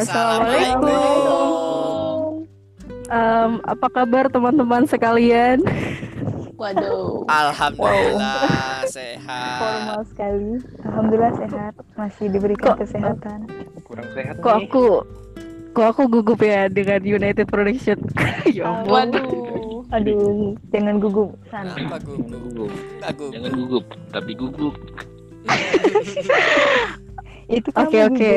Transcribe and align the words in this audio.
Assalamualaikum. 0.00 2.46
Um, 3.10 3.58
apa 3.60 3.86
kabar 3.90 4.30
teman-teman 4.30 4.86
sekalian? 4.86 5.60
Waduh. 6.56 7.26
Alhamdulillah 7.26 8.86
sehat. 8.86 9.58
Formal 9.58 10.00
sekali. 10.06 10.50
Alhamdulillah 10.82 11.32
sehat. 11.36 11.72
Masih 11.94 12.26
diberikan 12.28 12.72
Kok- 12.72 12.78
kesehatan. 12.80 13.38
kurang 13.84 14.08
sehat 14.14 14.34
Kok 14.38 14.54
nih. 14.54 14.64
aku 14.64 14.84
kok 15.70 15.86
aku 15.88 16.02
gugup 16.08 16.40
ya 16.40 16.66
dengan 16.66 17.00
United 17.02 17.44
Production? 17.44 17.98
ya 18.48 18.70
ampun. 18.70 19.10
Waduh. 19.10 19.28
Aduh, 19.90 20.54
jangan 20.70 20.96
gugup. 20.96 21.34
San. 21.50 21.66
Kenapa 21.66 21.98
Jangan 21.98 22.06
gugup? 22.06 22.30
gugup. 22.30 22.70
Enggak 22.70 23.12
gugup. 23.12 23.32
Jangan 23.34 23.52
gugup, 23.52 23.84
tapi 24.14 24.32
gugup. 24.32 24.74
Itu 27.50 27.74
Oke 27.74 27.98
oke, 28.06 28.34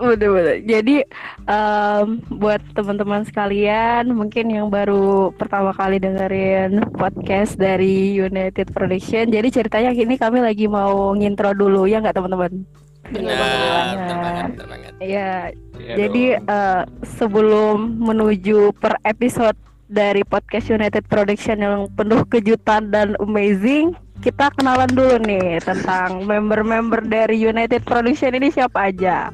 udah 0.00 0.28
udah. 0.32 0.56
Jadi 0.64 1.04
em, 1.44 2.06
buat 2.32 2.64
teman-teman 2.72 3.28
sekalian, 3.28 4.08
mungkin 4.08 4.48
yang 4.48 4.72
baru 4.72 5.36
pertama 5.36 5.76
kali 5.76 6.00
dengerin 6.00 6.80
podcast 6.96 7.60
dari 7.60 8.16
United 8.16 8.72
Production, 8.72 9.28
jadi 9.28 9.48
ceritanya 9.52 9.92
ini 9.92 10.16
kami 10.16 10.40
lagi 10.40 10.64
mau 10.64 11.12
ngintro 11.12 11.52
dulu 11.52 11.84
ya 11.84 12.00
nggak 12.00 12.16
teman-teman? 12.16 12.64
Benar, 13.06 13.36
banget. 13.36 13.96
benar 14.00 14.18
banget, 14.18 14.50
benar 14.50 14.66
banget. 14.72 14.92
Iya, 14.98 15.30
Ya 15.76 15.94
Jadi 15.94 16.24
dong. 16.34 16.50
eh, 16.50 16.82
sebelum 17.04 17.76
menuju 18.02 18.74
per 18.80 18.98
episode 19.06 19.54
dari 19.86 20.26
podcast 20.26 20.66
United 20.66 21.06
Production 21.06 21.62
yang 21.62 21.86
penuh 21.94 22.26
kejutan 22.26 22.90
dan 22.90 23.14
amazing, 23.22 23.94
kita 24.18 24.50
kenalan 24.52 24.90
dulu 24.90 25.16
nih 25.22 25.60
tentang 25.60 26.24
member-member 26.24 27.04
dari 27.04 27.36
United 27.36 27.82
Production 27.82 28.32
ini 28.32 28.48
siapa 28.48 28.90
aja. 28.90 29.30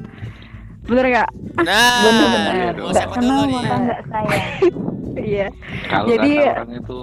Bener 0.83 1.05
nggak? 1.09 1.29
Nah, 1.59 2.01
Benar-benar. 2.03 2.73
mau 2.75 2.89
Nggak 2.91 2.95
siapa 2.99 3.13
kenal 3.15 3.41
maka 3.47 3.75
nggak 3.79 4.01
sayang. 4.07 4.49
Iya. 5.13 5.47
kalau 5.87 6.07
jadi- 6.09 6.41
orang 6.51 6.71
itu 6.73 7.01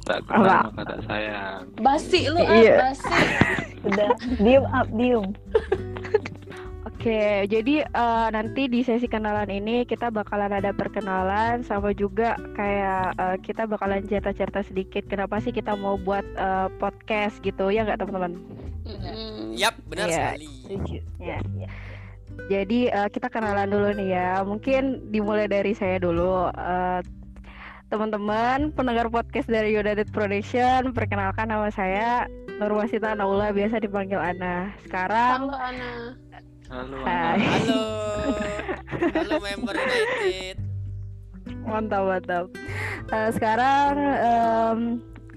tak 0.00 0.20
kenal 0.22 0.46
Apa? 0.46 0.58
maka 0.70 0.82
tak 0.86 1.00
sayang. 1.04 1.60
Basi 1.76 2.20
lu 2.26 2.38
ah, 2.38 2.46
Iya. 2.48 2.74
basi. 2.80 3.10
Udah, 3.86 4.10
diem 4.38 4.64
up, 4.64 4.88
diem. 4.94 5.26
Oke, 7.06 7.46
jadi 7.46 7.86
eh, 7.86 8.28
nanti 8.34 8.66
di 8.66 8.82
sesi 8.82 9.06
kenalan 9.06 9.46
ini 9.46 9.86
kita 9.86 10.10
bakalan 10.10 10.50
ada 10.50 10.74
perkenalan 10.74 11.62
sama 11.62 11.94
juga 11.94 12.34
kayak 12.58 13.14
eh, 13.14 13.36
kita 13.46 13.62
bakalan 13.70 14.02
cerita-cerita 14.02 14.66
sedikit 14.66 15.06
kenapa 15.06 15.38
sih 15.38 15.54
kita 15.54 15.78
mau 15.78 15.94
buat 16.02 16.26
eh, 16.34 16.66
podcast 16.82 17.38
gitu 17.46 17.70
ya 17.70 17.86
nggak 17.86 18.02
teman-teman? 18.02 18.34
Mm-mm. 18.90 19.54
Yap, 19.54 19.78
benar 19.86 20.10
Iya. 20.10 20.18
sekali. 20.18 20.46
Setuju. 20.66 20.98
Ya. 21.22 21.38
Jadi 22.50 22.90
eh, 22.90 23.08
kita 23.14 23.30
kenalan 23.30 23.70
dulu 23.70 23.86
nih 24.02 24.10
ya. 24.10 24.42
Mungkin 24.42 25.14
dimulai 25.14 25.46
dari 25.46 25.78
saya 25.78 26.02
dulu. 26.02 26.50
Eh, 26.58 27.06
Teman-teman 27.86 28.74
pendengar 28.74 29.06
podcast 29.14 29.46
dari 29.46 29.70
United 29.70 30.10
Production, 30.10 30.90
perkenalkan 30.90 31.54
nama 31.54 31.70
saya 31.70 32.26
Nurwasita 32.58 33.14
Naula, 33.14 33.54
biasa 33.54 33.78
dipanggil 33.78 34.18
Ana. 34.18 34.74
Sekarang 34.82 35.46
Halo 35.46 35.54
Ana. 35.54 36.18
Halo. 36.66 36.98
Hai. 37.06 37.38
Halo. 37.38 37.82
Halo 39.14 39.36
member 39.46 39.74
United. 39.78 40.58
mantap 41.62 42.02
mantap. 42.06 42.46
Eh, 43.10 43.30
sekarang 43.34 43.94
em, 43.98 44.78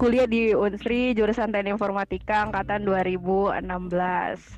kuliah 0.02 0.26
di 0.26 0.58
Unsri 0.58 1.14
jurusan 1.14 1.54
Teknik 1.54 1.78
Informatika 1.78 2.50
angkatan 2.50 2.82
2016. 2.82 3.62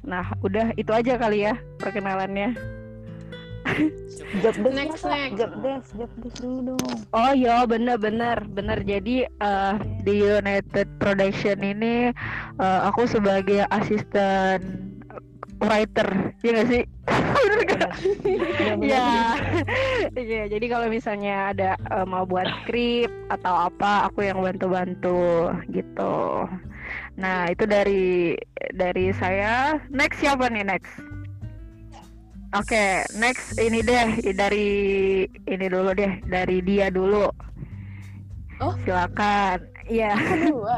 Nah, 0.07 0.31
udah 0.43 0.71
itu 0.79 0.91
aja 0.95 1.19
kali 1.19 1.47
ya 1.47 1.59
perkenalannya. 1.79 2.55
Job 4.43 4.55
desk 4.55 4.75
Next, 4.75 5.03
next. 5.07 5.35
Job 5.39 5.53
desk, 5.63 5.89
job 5.95 6.11
desk 6.23 6.37
dulu 6.39 6.75
dong. 6.75 6.95
Oh 7.11 7.31
iya 7.35 7.67
bener 7.67 7.99
bener 7.99 8.47
bener 8.47 8.79
jadi 8.83 9.27
eh, 9.27 9.73
di 10.07 10.23
United 10.23 10.87
Production 11.03 11.59
ini 11.63 12.15
eh, 12.59 12.79
aku 12.87 13.07
sebagai 13.07 13.67
asisten 13.71 14.90
writer 15.61 16.33
ya 16.41 16.49
nggak 16.57 16.67
sih? 16.67 16.83
Bener? 17.61 17.89
Ya, 18.81 19.37
iya. 20.17 20.43
Jadi 20.49 20.65
kalau 20.65 20.87
misalnya 20.89 21.53
ada 21.53 21.71
eh, 21.77 22.05
mau 22.05 22.25
buat 22.25 22.49
skrip 22.63 23.09
atau 23.29 23.69
apa, 23.69 24.09
aku 24.09 24.25
yang 24.25 24.41
bantu-bantu 24.41 25.53
gitu. 25.69 26.49
Nah 27.21 27.47
itu 27.53 27.63
dari 27.69 28.35
dari 28.73 29.13
saya. 29.15 29.77
Next 29.93 30.19
siapa 30.19 30.49
nih 30.49 30.65
next? 30.65 30.93
Oke, 32.51 33.07
next 33.15 33.55
ini 33.63 33.79
deh 33.79 34.19
dari 34.35 34.69
ini 35.47 35.65
dulu 35.71 35.95
deh 35.95 36.19
dari 36.27 36.59
dia 36.59 36.91
dulu. 36.91 37.31
Oh. 38.61 38.75
Silakan. 38.83 39.71
Iya, 39.89 40.13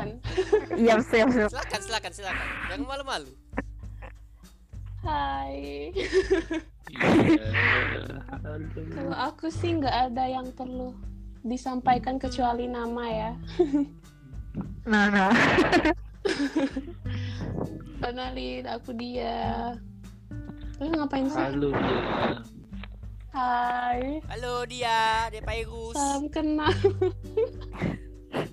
iya 0.81 0.95
siap 1.03 1.29
siap. 1.33 1.49
Silakan, 1.51 1.81
silakan, 1.83 2.11
silakan. 2.15 2.47
Jangan 2.71 2.85
malu-malu. 2.87 3.31
Hai. 5.03 5.91
Iya. 6.95 7.45
Kalau 8.95 9.17
aku 9.19 9.51
sih 9.51 9.75
nggak 9.75 10.11
ada 10.11 10.23
yang 10.31 10.47
perlu 10.55 10.95
disampaikan 11.43 12.15
kecuali 12.15 12.71
nama 12.71 13.03
ya. 13.11 13.31
Nah, 14.87 15.11
nah. 15.11 15.31
Kenalin 17.99 18.63
aku 18.67 18.95
dia. 18.95 19.75
Lu 20.79 20.87
ngapain 20.91 21.27
sih? 21.27 21.35
Halo 21.35 21.71
dia. 21.75 21.99
Hai. 23.35 24.23
Halo 24.31 24.63
dia, 24.71 25.27
dia 25.35 25.43
Pairus. 25.43 25.99
Salam 25.99 26.31
kenal. 26.31 26.75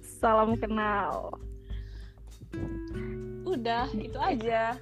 Salam 0.02 0.50
kenal. 0.58 1.30
Udah, 3.46 3.86
itu 3.94 4.18
aja. 4.18 4.74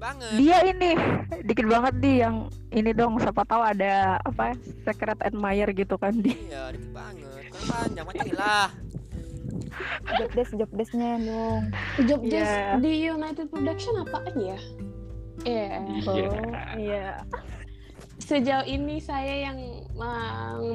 Banget. 0.00 0.32
Dia 0.40 0.58
ini 0.64 0.90
dikit 1.44 1.66
banget 1.68 1.94
di 2.00 2.12
yang 2.24 2.48
ini 2.72 2.90
dong. 2.96 3.20
Siapa 3.20 3.44
tahu 3.44 3.60
ada 3.60 4.16
apa 4.24 4.56
secret 4.88 5.20
admirer 5.20 5.76
gitu 5.76 6.00
kan 6.00 6.16
di. 6.16 6.32
Iya, 6.48 6.72
dikit 6.72 6.90
banget. 6.96 7.52
Kan 7.52 7.62
panjang 7.68 8.04
macam 8.08 8.28
lah. 8.32 8.68
Job 10.16 10.30
desk, 10.32 10.52
job 10.56 10.70
desknya 10.72 11.20
dong. 11.20 11.62
Job 12.08 12.20
desk 12.24 12.80
di 12.80 12.92
United 13.12 13.46
Production 13.52 14.00
apaan 14.00 14.34
ya? 14.40 14.58
Iya. 15.44 15.72
Iya. 16.00 16.30
Iya. 16.80 17.06
Sejauh 18.24 18.64
ini 18.64 19.04
saya 19.04 19.52
yang 19.52 19.58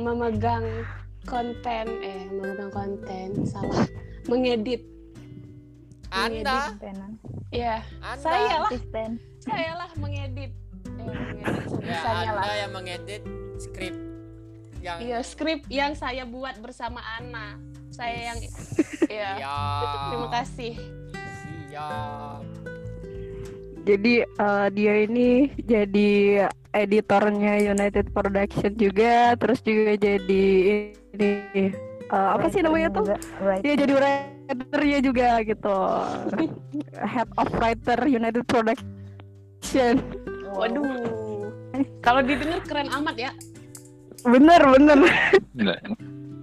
memegang 0.05 0.85
konten 1.25 1.85
eh 2.05 2.29
memegang 2.29 2.69
konten 2.69 3.41
salah 3.49 3.89
mengedit. 4.29 4.85
Anda, 6.13 6.69
Asistenan. 6.69 7.17
Ya, 7.55 7.77
Anda. 8.03 8.19
saya 8.19 8.55
lah, 8.67 8.71
saya 9.39 9.71
lah 9.79 9.89
mengedit. 9.95 10.51
Eh, 10.85 11.03
mengedit 11.03 11.43
Ya, 11.85 12.01
sebisanya 12.01 12.31
lah. 12.33 12.43
Anda 12.45 12.53
yang 12.55 12.71
mengedit 12.71 13.23
skrip 13.57 13.95
yang 14.85 14.97
Iya, 15.01 15.19
skrip 15.25 15.59
yang 15.67 15.91
saya 15.97 16.23
buat 16.29 16.55
bersama 16.61 17.01
Ana. 17.17 17.57
Saya 17.89 18.33
yang 18.33 18.38
ya. 19.09 19.29
Ya. 19.39 19.57
Terima 20.13 20.29
kasih. 20.29 20.73
Siap. 21.71 22.41
Jadi 23.85 24.13
eh, 24.25 24.67
dia 24.73 24.93
ini 25.05 25.29
jadi 25.61 26.11
editornya 26.73 27.61
United 27.61 28.09
Production 28.13 28.73
juga, 28.77 29.37
terus 29.37 29.61
juga 29.61 29.93
jadi 29.93 30.45
ini 31.13 31.29
eh, 32.09 32.27
apa 32.33 32.49
sih 32.49 32.66
namanya 32.66 32.89
tuh? 32.93 33.05
Dia 33.61 33.73
jadi 33.77 33.93
writernya 34.50 35.00
juga 35.01 35.41
gitu. 35.41 35.78
Head 36.93 37.29
of 37.37 37.49
writer 37.58 37.99
United 38.05 38.43
Production. 38.46 40.02
Waduh. 40.53 41.49
Kalau 41.99 42.22
didengar 42.23 42.61
keren 42.64 42.87
amat 43.02 43.16
ya. 43.19 43.31
Bener 44.23 44.61
bener. 44.64 44.99
Enggak. 45.58 45.79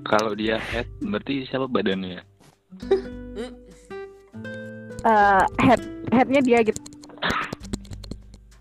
Kalau 0.03 0.35
dia 0.35 0.59
head, 0.59 0.91
berarti 0.99 1.47
siapa 1.47 1.71
badannya? 1.71 2.21
Eh, 5.03 5.44
head 5.62 5.81
headnya 6.11 6.41
dia 6.43 6.59
gitu. 6.62 6.79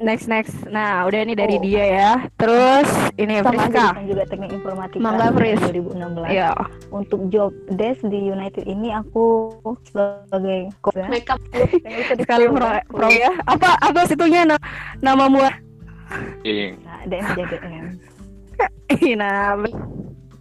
Next 0.01 0.25
next. 0.25 0.65
Nah 0.65 1.05
udah 1.05 1.21
ini 1.21 1.37
dari 1.37 1.55
Oh. 1.55 1.61
dia 1.61 1.85
ya. 1.85 2.11
Terus 2.33 2.89
ini 3.21 3.37
Sama 3.39 3.69
Friska. 3.69 3.87
juga 4.01 4.23
teknik 4.25 4.51
informatika 4.57 4.97
Mangga, 4.97 5.29
Fris. 5.37 5.61
2016. 5.61 6.25
Ya. 6.33 6.51
Untuk 6.89 7.29
job 7.29 7.53
desk 7.69 8.01
di 8.09 8.33
United 8.33 8.65
ini 8.65 8.89
aku 8.89 9.53
sebagai 9.85 10.73
ya. 10.97 11.05
Makeup 11.05 11.39
Yang 11.53 11.93
bisa 12.01 12.13
Sekali 12.17 12.45
pro, 12.49 12.65
ya. 12.65 12.81
pro 12.89 13.07
ya. 13.13 13.31
Apa 13.45 13.77
apa 13.77 14.01
situnya 14.09 14.41
na 14.49 14.57
nama 15.05 15.29
mua? 15.29 15.53
Iya. 16.41 16.75
Nah, 16.81 16.99
DMJDM. 17.05 17.85
nah, 19.21 19.53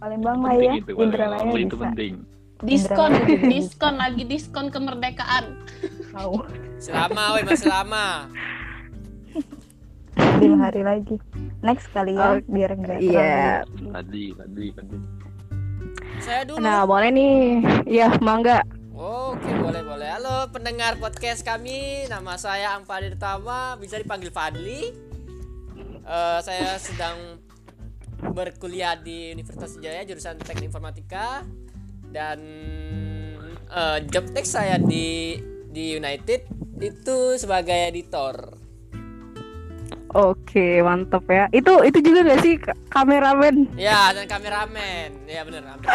Palembang 0.01 0.41
lah 0.41 0.53
ya. 0.57 0.73
Itu. 0.81 0.97
Indralaya 0.97 1.45
ngomong 1.45 1.61
itu 1.61 1.77
penting. 1.77 2.13
diskon, 2.61 3.09
Indra. 3.13 3.49
diskon 3.49 3.93
lagi 3.97 4.23
diskon 4.25 4.65
kemerdekaan. 4.69 5.65
Selama, 6.77 7.37
woi, 7.37 7.41
Mas 7.45 7.61
selama. 7.61 8.29
Lima 10.39 10.69
hari 10.69 10.81
lagi 10.81 11.15
next 11.61 11.89
kali 11.91 12.13
ya 12.13 12.33
Oh, 12.33 12.37
biar 12.45 12.71
enggak 12.73 12.97
Iya. 13.01 13.65
Fadli, 13.91 14.33
Fadli, 14.33 14.67
Fadli. 14.73 14.97
Saya 16.21 16.45
dulu. 16.45 16.61
Nah, 16.61 16.85
boleh 16.85 17.09
nih. 17.09 17.37
Ya, 17.89 18.13
mangga. 18.21 18.61
Oke, 18.93 19.49
boleh 19.57 19.81
boleh. 19.81 20.05
Halo 20.05 20.53
pendengar 20.53 21.01
podcast 21.01 21.41
kami, 21.41 22.05
nama 22.05 22.37
saya 22.37 22.77
Angpadi 22.77 23.17
Tama, 23.17 23.73
bisa 23.81 23.97
dipanggil 23.97 24.29
Fadli. 24.29 24.93
Eh, 26.01 26.39
saya 26.45 26.77
sedang 26.77 27.41
berkuliah 28.21 28.93
di 28.93 29.33
Universitas 29.33 29.73
Jaya 29.81 30.05
jurusan 30.05 30.37
Teknik 30.37 30.69
Informatika 30.69 31.41
dan 32.13 32.37
eh, 33.65 33.97
job 34.05 34.29
desk 34.29 34.61
saya 34.61 34.77
di 34.77 35.41
di 35.65 35.97
United 35.97 36.45
itu 36.77 37.17
sebagai 37.41 37.89
editor. 37.89 38.60
Oke, 40.11 40.83
mantap 40.83 41.23
ya. 41.31 41.47
Itu 41.55 41.79
itu 41.87 42.03
juga 42.03 42.27
gak 42.27 42.41
sih 42.43 42.59
ka- 42.59 42.75
kameramen? 42.91 43.71
Ya, 43.79 44.11
dan 44.11 44.27
kameramen. 44.27 45.23
Ya 45.23 45.41
benar, 45.47 45.63
hampir. 45.71 45.87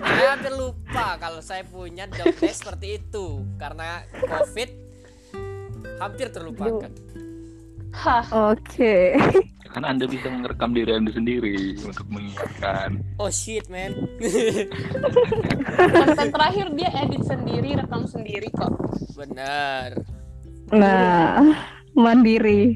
Saya 0.00 0.28
hampir 0.32 0.52
lupa 0.56 1.06
kalau 1.20 1.40
saya 1.44 1.62
punya 1.68 2.08
job 2.08 2.32
desk 2.40 2.64
seperti 2.64 2.96
itu 2.96 3.44
karena 3.60 4.00
Covid 4.24 4.70
hampir 6.00 6.32
terlupakan. 6.32 6.90
Hah, 7.92 8.24
Oke. 8.52 9.16
Kan 9.68 9.84
Anda 9.84 10.08
bisa 10.08 10.32
merekam 10.32 10.72
diri 10.72 10.96
Anda 10.96 11.12
sendiri 11.12 11.76
untuk 11.84 12.08
mengingatkan. 12.08 13.04
Oh 13.20 13.28
shit, 13.28 13.68
man. 13.68 13.92
konten 15.76 16.28
terakhir 16.32 16.72
dia 16.72 16.88
edit 17.04 17.22
sendiri, 17.28 17.76
rekam 17.76 18.08
sendiri 18.08 18.48
kok. 18.56 18.72
Benar. 19.12 19.92
Nah, 20.72 21.52
mandiri. 21.92 22.72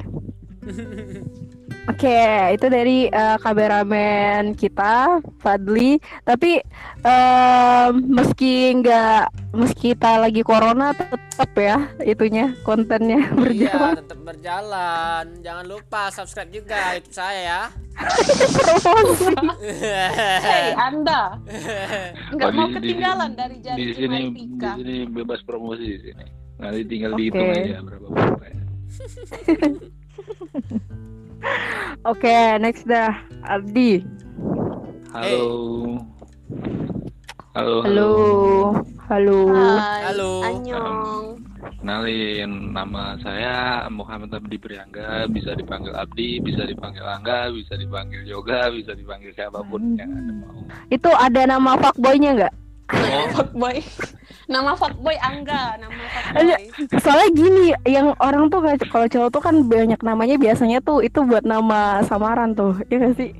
Oke, 1.83 2.23
itu 2.55 2.67
dari 2.69 2.99
eh, 3.05 3.37
kameramen 3.37 4.55
kita, 4.55 5.19
Fadli. 5.37 5.99
Tapi 6.23 6.63
em, 7.03 7.93
meski 8.09 8.71
nggak, 8.73 9.23
meski 9.53 9.91
kita 9.91 10.17
lagi 10.17 10.41
corona, 10.41 10.95
tetap 10.95 11.51
ya 11.53 11.91
itunya 12.01 12.55
kontennya 12.63 13.27
Iya, 13.27 13.35
berjalan. 13.35 13.95
tetap 13.99 14.19
berjalan. 14.23 15.25
Jangan 15.41 15.65
lupa 15.67 16.03
subscribe 16.09 16.55
juga 16.55 16.95
YouTube 16.95 17.11
saya 17.13 17.41
ya. 17.43 17.63
Promosi. 18.79 19.35
Hei, 20.47 20.67
Anda. 20.73 21.35
Nggak 22.31 22.47
Oh, 22.47 22.55
mau 22.55 22.67
di- 22.67 22.71
di- 22.71 22.77
ketinggalan 22.79 23.31
dari 23.35 23.57
Di 23.59 23.65
jari 23.65 23.83
sini, 23.93 24.19
di 24.31 24.47
sini 24.55 24.95
bebas 25.05 25.43
promosi 25.43 25.83
di 25.85 25.99
sini. 26.01 26.27
Nanti 26.57 26.81
tinggal 26.87 27.11
Oke. 27.11 27.19
dihitung 27.19 27.49
aja 27.51 27.79
berapa 27.83 28.07
berapa. 28.07 28.45
ya. 28.47 28.63
Oke, 32.11 32.37
next 32.59 32.85
dah, 32.87 33.15
Abdi. 33.47 34.05
Halo. 35.13 35.45
Halo. 37.53 37.77
Halo, 37.85 38.09
halo. 39.13 39.39
Hai, 39.53 40.01
Halo. 40.09 40.31
Anyong. 40.41 41.25
Kenalin 41.83 42.71
nama 42.71 43.19
saya 43.19 43.87
Muhammad 43.91 44.31
Abdi 44.31 44.55
Priangga, 44.55 45.27
bisa 45.27 45.53
dipanggil 45.59 45.91
Abdi, 45.91 46.39
bisa 46.39 46.63
dipanggil 46.63 47.03
Angga, 47.03 47.51
bisa 47.51 47.75
dipanggil 47.75 48.23
Yoga, 48.23 48.71
bisa 48.71 48.95
dipanggil 48.95 49.35
siapa 49.35 49.67
pun 49.67 49.99
yang 49.99 50.11
Anda 50.15 50.33
mau. 50.47 50.63
Itu 50.95 51.11
ada 51.11 51.43
nama 51.43 51.75
fuckboy-nya 51.83 52.39
nggak? 52.39 52.55
Oh, 52.95 53.27
Fuckboy. 53.37 53.83
Nama 54.45 54.71
fuckboy 54.73 55.17
Angga, 55.17 55.77
nama 55.77 56.03
Iya. 56.37 56.57
fuckboy. 56.59 56.99
Soalnya 56.99 57.29
gini, 57.33 57.65
yang 57.85 58.13
orang 58.19 58.47
tuh 58.47 58.61
kalau 58.87 59.07
cowok 59.07 59.29
tuh 59.31 59.41
kan 59.41 59.55
banyak 59.65 60.01
namanya 60.01 60.37
biasanya 60.37 60.79
tuh 60.81 61.01
itu 61.01 61.23
buat 61.23 61.43
nama 61.43 62.03
samaran 62.03 62.53
tuh, 62.53 62.77
ya 62.87 62.99
nggak 62.99 63.17
sih? 63.17 63.31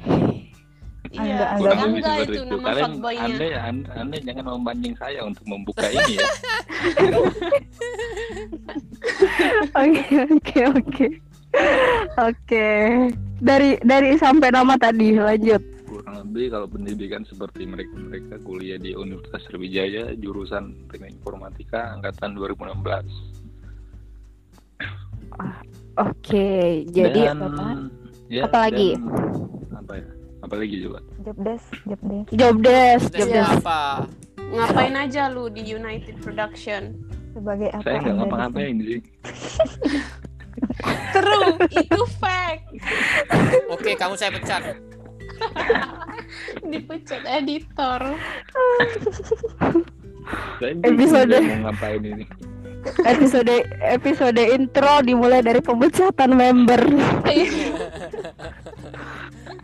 Iya, 1.13 1.61
Angga, 1.61 1.73
Angga 1.77 2.13
seperti 2.17 2.25
itu 2.25 2.33
itu. 2.33 2.43
nama 2.49 2.65
Kalian, 2.65 2.85
fuckboynya. 2.89 3.25
anda, 3.29 3.47
anda, 3.63 3.91
anda 4.01 4.17
jangan 4.19 4.45
memancing 4.49 4.95
saya 4.97 5.21
untuk 5.23 5.45
membuka 5.45 5.85
ini 5.87 6.17
ya. 6.17 6.29
Oke, 9.75 10.17
oke, 10.31 10.61
oke. 10.73 11.07
Oke. 12.19 12.69
Dari 13.43 13.71
dari 13.83 14.11
sampai 14.15 14.49
nama 14.49 14.79
tadi 14.79 15.19
lanjut. 15.19 15.61
Kurang 16.13 16.29
lebih 16.29 16.53
kalau 16.53 16.69
pendidikan 16.69 17.25
seperti 17.25 17.65
mereka 17.65 17.97
mereka 17.97 18.37
kuliah 18.45 18.77
di 18.77 18.93
Universitas 18.93 19.49
Sriwijaya 19.49 20.13
jurusan 20.13 20.85
Teknik 20.85 21.17
Informatika 21.17 21.89
angkatan 21.89 22.37
2016. 22.37 23.33
Oke, 25.97 26.85
jadi 26.85 27.33
Dan- 27.33 27.41
apa? 27.41 27.89
ya, 28.29 28.45
Apa 28.45 28.59
lagi? 28.61 28.93
dan 28.93 29.09
apa 29.73 29.93
ya? 29.97 30.07
Apa 30.45 30.55
lagi 30.61 30.75
coba? 30.85 31.01
job 31.25 31.39
desk 31.41 31.69
job 31.81 32.01
desk 32.05 32.29
Job 32.31 32.57
desk, 32.61 33.05
job 33.09 33.17
Tesnya 33.17 33.33
desk. 33.41 33.57
apa? 33.57 33.81
Ngapain 34.37 34.95
aja 35.01 35.23
lu 35.33 35.49
di 35.49 35.65
United 35.65 36.21
Production? 36.21 36.93
sebagai 37.33 37.73
apa 37.73 37.89
Saya 37.89 37.97
nggak 38.05 38.17
ngapa-ngapain 38.21 38.77
sih. 38.85 39.01
True, 41.11 41.57
itu 41.73 42.03
fact. 42.21 42.69
Oke, 43.73 43.97
kamu 43.97 44.21
saya 44.21 44.29
pecat. 44.29 44.92
Dipecat 46.71 47.23
editor. 47.25 48.01
Episode- 50.61 51.43
mau 51.43 51.69
ngapain 51.69 52.03
ini. 52.03 52.25
Episode 53.05 53.63
episode 53.81 54.43
intro 54.43 55.03
dimulai 55.03 55.39
dari 55.39 55.61
pemecatan 55.61 56.31
member. 56.33 56.83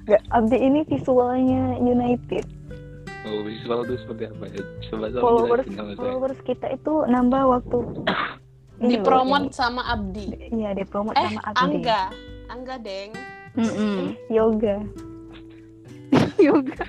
Nggak, 0.04 0.22
Abdi 0.30 0.56
ini 0.56 0.80
visualnya 0.84 1.76
United 1.76 2.46
Oh, 3.28 3.44
visual 3.44 3.84
itu 3.84 4.00
seperti 4.00 4.24
apa 4.24 4.44
ya? 4.48 4.62
Coba 4.88 5.04
coba 5.10 5.20
followers 5.20 5.66
followers 5.94 6.38
kita 6.42 6.66
itu 6.70 7.04
nambah 7.04 7.42
waktu 7.50 7.78
Dipromot 8.88 9.50
sama 9.50 9.82
Abdi. 9.84 10.48
iya 10.48 10.70
dipromot 10.72 11.12
Eh, 11.12 11.28
sama 11.28 11.42
Abdi 11.44 11.60
Angga. 11.60 12.02
Angga, 12.48 12.76
Deng. 12.78 13.10
Mm-mm. 13.52 14.14
yoga 14.30 14.78
Yoga. 16.40 16.84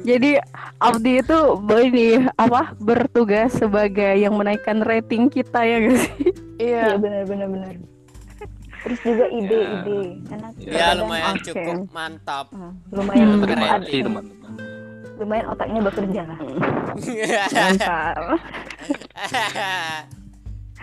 Jadi 0.00 0.38
Abdi 0.78 1.18
itu 1.18 1.38
ini 1.76 2.06
apa 2.32 2.72
bertugas 2.76 3.52
sebagai 3.52 4.14
yang 4.14 4.32
menaikkan 4.32 4.80
rating 4.80 5.26
kita 5.26 5.60
ya 5.60 5.78
guys. 5.82 6.04
iya 6.56 6.94
Iya. 6.94 6.96
benar 6.96 7.22
benar 7.24 7.48
benar 7.48 7.74
terus 8.78 9.02
juga 9.02 9.26
ide-ide 9.28 9.98
karena 10.24 10.48
Ya, 10.54 10.62
Ya, 10.64 10.78
kadang, 10.86 10.98
lumayan 11.02 11.34
Oke. 11.34 11.42
cukup 11.44 11.76
mantap. 11.90 12.46
hmm, 12.48 12.72
lumayan 12.88 13.26
Hmm. 13.26 13.42
Terima 13.42 13.58
Keren. 13.58 13.82
kasih 13.82 14.00
teman-teman. 14.00 14.52
lumayan 15.16 15.46
otaknya 15.48 15.80
bekerja 15.82 16.20
lah 16.22 16.38
Mantap. 17.50 18.16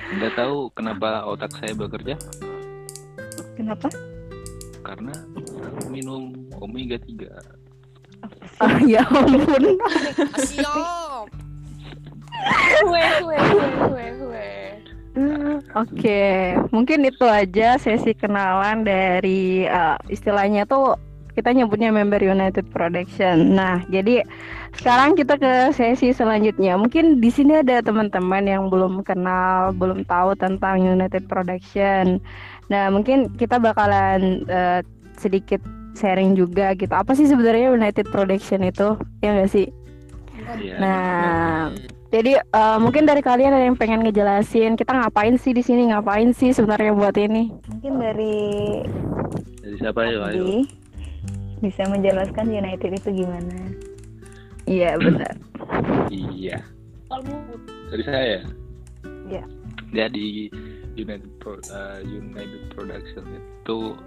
Anda 0.05 0.27
tahu 0.35 0.55
kenapa 0.73 1.09
otak 1.23 1.51
saya 1.53 1.73
bekerja? 1.73 2.15
kenapa 3.53 3.87
Karena 4.83 5.15
aku 5.63 5.89
minum 5.89 6.35
omega 6.59 6.99
3. 6.99 7.63
Ah, 8.59 8.79
ya 8.91 9.01
ampun. 9.07 9.79
Siap. 10.37 11.31
Oke, 15.73 16.53
mungkin 16.69 17.05
itu 17.05 17.25
aja 17.25 17.77
sesi 17.81 18.13
kenalan 18.13 18.85
dari 18.85 19.65
eh, 19.65 19.97
istilahnya 20.09 20.65
tuh 20.69 20.97
kita 21.33 21.49
nyebutnya 21.49 21.89
member 21.89 22.21
United 22.21 22.69
Production. 22.69 23.57
Nah, 23.57 23.81
jadi 23.89 24.21
sekarang 24.77 25.17
kita 25.17 25.37
ke 25.41 25.73
sesi 25.73 26.13
selanjutnya. 26.13 26.77
Mungkin 26.77 27.17
di 27.17 27.33
sini 27.33 27.57
ada 27.57 27.81
teman-teman 27.81 28.45
yang 28.45 28.69
belum 28.69 29.01
kenal, 29.01 29.73
belum 29.73 30.05
tahu 30.05 30.37
tentang 30.37 30.85
United 30.85 31.25
Production. 31.25 32.21
Nah, 32.71 32.91
mungkin 32.93 33.31
kita 33.35 33.59
bakalan 33.59 34.47
eh, 34.47 34.79
sedikit 35.19 35.59
sharing 35.97 36.33
juga 36.33 36.73
gitu. 36.77 36.91
Apa 36.91 37.13
sih 37.13 37.29
sebenarnya 37.29 37.73
United 37.73 38.09
Production 38.09 38.63
itu? 38.65 38.97
Ya 39.21 39.35
nggak 39.35 39.51
sih? 39.51 39.67
Iya. 40.59 40.75
Nah, 40.79 41.71
jadi 42.13 42.39
eh, 42.39 42.77
mungkin 42.77 43.09
dari 43.09 43.25
kalian 43.25 43.53
ada 43.55 43.65
yang 43.65 43.77
pengen 43.79 44.05
ngejelasin 44.05 44.77
kita 44.77 44.93
ngapain 44.93 45.33
sih 45.39 45.53
di 45.55 45.65
sini, 45.65 45.89
ngapain 45.89 46.29
sih 46.35 46.53
sebenarnya 46.53 46.93
buat 46.93 47.15
ini? 47.17 47.49
mungkin 47.69 47.93
dari 47.97 48.35
Jadi 49.63 49.75
siapa 49.79 49.99
ya? 50.05 50.19
Ayo. 50.29 50.67
Bisa 51.63 51.87
menjelaskan 51.87 52.51
United 52.51 52.91
itu 52.91 53.23
gimana 53.23 53.55
Iya 54.67 54.95
benar. 54.99 55.33
Iya. 56.11 56.57
Dari 57.91 58.03
saya. 58.03 58.39
Iya. 59.27 59.43
Jadi 59.93 60.49
United 60.93 61.31
Pro, 61.41 61.57
eh, 61.57 62.01
United 62.05 62.73
Production 62.73 63.25
itu 63.37 63.97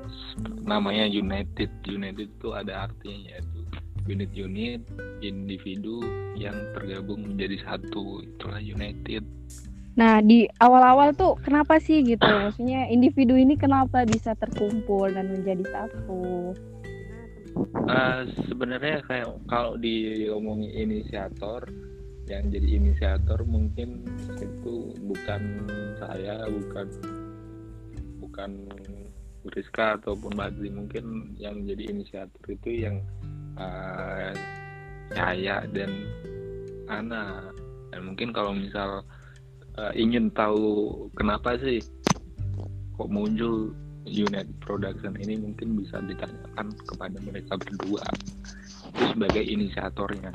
namanya 0.63 1.07
United. 1.07 1.71
United 1.87 2.29
itu 2.31 2.49
ada 2.55 2.89
artinya 2.91 3.37
yaitu 3.37 3.61
unit-unit 4.07 4.87
individu 5.19 5.99
yang 6.39 6.55
tergabung 6.79 7.27
menjadi 7.27 7.59
satu 7.67 8.23
itulah 8.23 8.63
United. 8.63 9.27
Nah, 9.97 10.21
di 10.21 10.45
awal-awal 10.61 11.17
tuh 11.17 11.41
kenapa 11.41 11.81
sih 11.81 12.05
gitu? 12.05 12.23
Maksudnya 12.23 12.87
individu 12.93 13.33
ini 13.33 13.57
kenapa 13.57 14.05
bisa 14.05 14.37
terkumpul 14.37 15.09
dan 15.09 15.33
menjadi 15.33 15.65
satu? 15.73 16.53
Eh, 17.89 18.21
sebenarnya 18.45 19.01
kayak 19.09 19.33
kalau 19.49 19.81
diomongin 19.81 20.69
inisiator 20.77 21.65
yang 22.27 22.51
jadi 22.51 22.69
inisiator 22.83 23.39
mungkin 23.47 24.03
itu 24.43 24.91
bukan 25.07 25.43
saya 26.03 26.43
bukan 26.51 26.87
bukan 28.19 28.51
Rizka 29.55 29.95
ataupun 30.03 30.35
Badri 30.35 30.75
mungkin 30.75 31.39
yang 31.39 31.63
jadi 31.63 31.87
inisiator 31.87 32.43
itu 32.51 32.83
yang 32.83 32.99
eh, 33.55 34.35
saya 35.15 35.63
dan 35.71 35.91
Ana. 36.91 37.47
Dan 37.95 38.13
mungkin 38.13 38.35
kalau 38.35 38.51
misal 38.59 39.07
eh, 39.79 39.93
ingin 39.95 40.35
tahu 40.35 41.07
kenapa 41.15 41.55
sih 41.63 41.79
kok 42.99 43.11
muncul 43.13 43.71
unit 44.07 44.47
production 44.63 45.15
ini 45.19 45.39
mungkin 45.39 45.79
bisa 45.79 46.03
ditanyakan 46.03 46.75
kepada 46.87 47.19
mereka 47.23 47.55
berdua. 47.59 48.03
Itu 48.95 49.03
sebagai 49.15 49.45
inisiatornya 49.47 50.31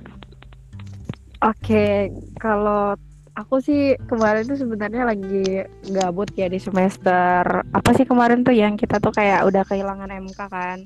Oke, 1.41 2.09
kalau 2.37 2.93
aku 3.33 3.57
sih 3.57 3.81
kemarin 4.05 4.45
tuh 4.45 4.59
sebenarnya 4.59 5.03
lagi 5.03 5.65
gabut 5.89 6.29
ya 6.31 6.45
di 6.45 6.61
semester 6.61 7.41
apa 7.65 7.89
sih 7.97 8.05
kemarin 8.05 8.45
tuh 8.45 8.53
yang 8.53 8.75
kita 8.75 8.99
tuh 8.99 9.09
kayak 9.09 9.41
udah 9.43 9.65
kehilangan 9.65 10.11
MK 10.21 10.39
kan? 10.43 10.77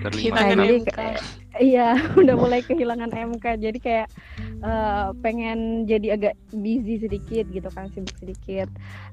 Kehilangan 0.00 0.32
Nah, 0.48 0.48
jadi 0.56 0.74
MK. 0.80 0.88
kayak- 0.90 1.24
Iya, 1.58 1.88
udah 2.22 2.34
mulai 2.34 2.60
kehilangan 2.62 3.10
MK. 3.10 3.46
Jadi 3.58 3.78
kayak 3.78 4.08
eh, 4.58 5.06
pengen 5.20 5.58
jadi 5.84 6.14
agak 6.14 6.34
busy 6.50 6.98
sedikit 6.98 7.44
gitu 7.46 7.68
kan, 7.68 7.90
sibuk 7.90 8.14
sedikit. 8.16 8.68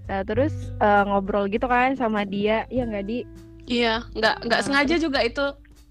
Nah, 0.05 0.23
terus 0.23 0.53
eh, 0.77 1.03
ngobrol 1.03 1.47
gitu 1.47 1.65
kan 1.65 1.95
sama 1.95 2.23
dia, 2.23 2.63
iya 2.67 2.83
nggak 2.85 3.05
di? 3.05 3.19
Iya, 3.65 4.05
nggak 4.11 4.35
nggak 4.45 4.59
Nah, 4.61 4.65
sengaja 4.65 4.95
juga 4.95 5.19
itu 5.19 5.43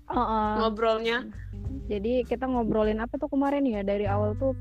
Oh, 0.05 0.17
oh. 0.17 0.49
ngobrolnya. 0.61 1.27
Jadi 1.85 2.25
kita 2.25 2.45
ngobrolin 2.45 2.97
apa 2.97 3.17
tuh 3.17 3.27
kemarin 3.27 3.65
ya 3.65 3.81
dari 3.81 4.05
awal 4.05 4.33
tuh 4.35 4.53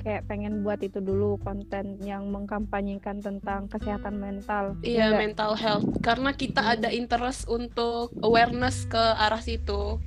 kayak 0.00 0.26
pengen 0.26 0.64
buat 0.64 0.80
itu 0.80 0.98
dulu 0.98 1.36
konten 1.44 2.00
yang 2.00 2.32
mengkampanyekan 2.32 3.20
tentang 3.20 3.68
kesehatan 3.68 4.16
mental. 4.16 4.74
Iya, 4.80 5.12
nggak? 5.12 5.20
mental 5.20 5.52
health. 5.54 5.86
Karena 6.00 6.32
kita 6.32 6.64
ada 6.64 6.88
interest 6.88 7.44
untuk 7.46 8.10
awareness 8.24 8.88
ke 8.88 9.00
arah 9.20 9.40
situ. 9.40 10.00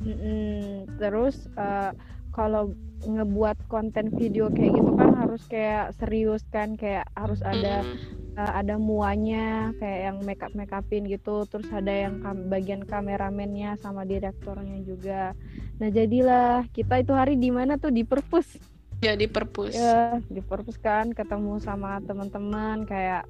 Mm-mm. 0.00 0.88
Terus 1.00 1.48
eh, 1.56 1.92
kalau 2.32 2.72
ngebuat 3.00 3.64
konten 3.72 4.12
video 4.12 4.52
kayak 4.52 4.76
gitu 4.76 4.92
kan 4.92 5.16
harus 5.16 5.42
kayak 5.48 5.96
serius 5.96 6.44
kan 6.52 6.76
kayak 6.76 7.08
harus 7.16 7.40
ada 7.40 7.80
Mm-mm. 7.80 8.36
eh, 8.36 8.52
ada 8.60 8.76
muanya 8.76 9.72
kayak 9.80 10.00
yang 10.04 10.16
make 10.28 10.44
up 10.44 10.52
make 10.52 10.72
upin 10.72 11.08
gitu 11.08 11.48
terus 11.48 11.64
ada 11.72 11.88
yang 11.88 12.20
kam- 12.20 12.52
bagian 12.52 12.84
kameramennya 12.84 13.80
sama 13.80 14.04
direkturnya 14.04 14.84
juga 14.84 15.32
nah 15.80 15.88
jadilah 15.88 16.68
kita 16.76 17.00
itu 17.00 17.12
hari 17.16 17.40
di 17.40 17.48
mana 17.48 17.80
tuh 17.80 17.88
di 17.88 18.04
perpus 18.04 18.60
Ya 19.00 19.16
di 19.16 19.24
perpus. 19.24 19.72
ya 19.72 20.20
di 20.28 20.44
perpus 20.44 20.76
kan 20.76 21.16
ketemu 21.16 21.56
sama 21.56 22.04
teman-teman 22.04 22.84
kayak 22.84 23.24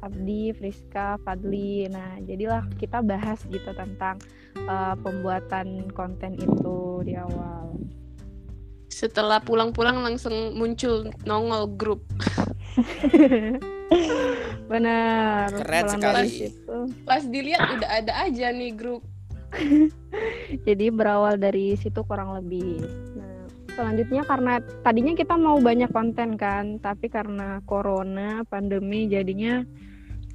Abdi, 0.00 0.56
Friska, 0.56 1.20
Fadli. 1.26 1.84
Nah, 1.92 2.16
jadilah 2.24 2.64
kita 2.80 3.04
bahas 3.04 3.44
gitu 3.44 3.70
tentang 3.76 4.16
eh, 4.56 4.94
pembuatan 5.04 5.92
konten 5.92 6.40
itu 6.40 7.04
di 7.04 7.14
awal. 7.18 7.76
Setelah 8.90 9.40
pulang-pulang 9.44 10.00
langsung 10.00 10.56
muncul 10.56 11.12
nongol 11.28 11.68
grup. 11.76 12.02
Benar. 14.72 15.50
Keren 15.52 15.84
pulang 15.84 16.00
sekali. 16.00 16.28
situ. 16.30 16.76
Pas 17.04 17.22
dilihat 17.26 17.80
udah 17.80 17.90
ada 17.90 18.12
aja 18.24 18.54
nih 18.54 18.72
grup. 18.72 19.04
Jadi 20.66 20.86
berawal 20.94 21.36
dari 21.36 21.74
situ 21.74 22.00
kurang 22.06 22.38
lebih. 22.38 22.86
Selanjutnya 23.70 24.22
karena 24.22 24.52
tadinya 24.80 25.12
kita 25.12 25.34
mau 25.34 25.56
banyak 25.56 25.88
konten 25.88 26.34
kan, 26.34 26.78
tapi 26.78 27.06
karena 27.06 27.62
corona, 27.64 28.42
pandemi 28.44 29.06
jadinya 29.06 29.62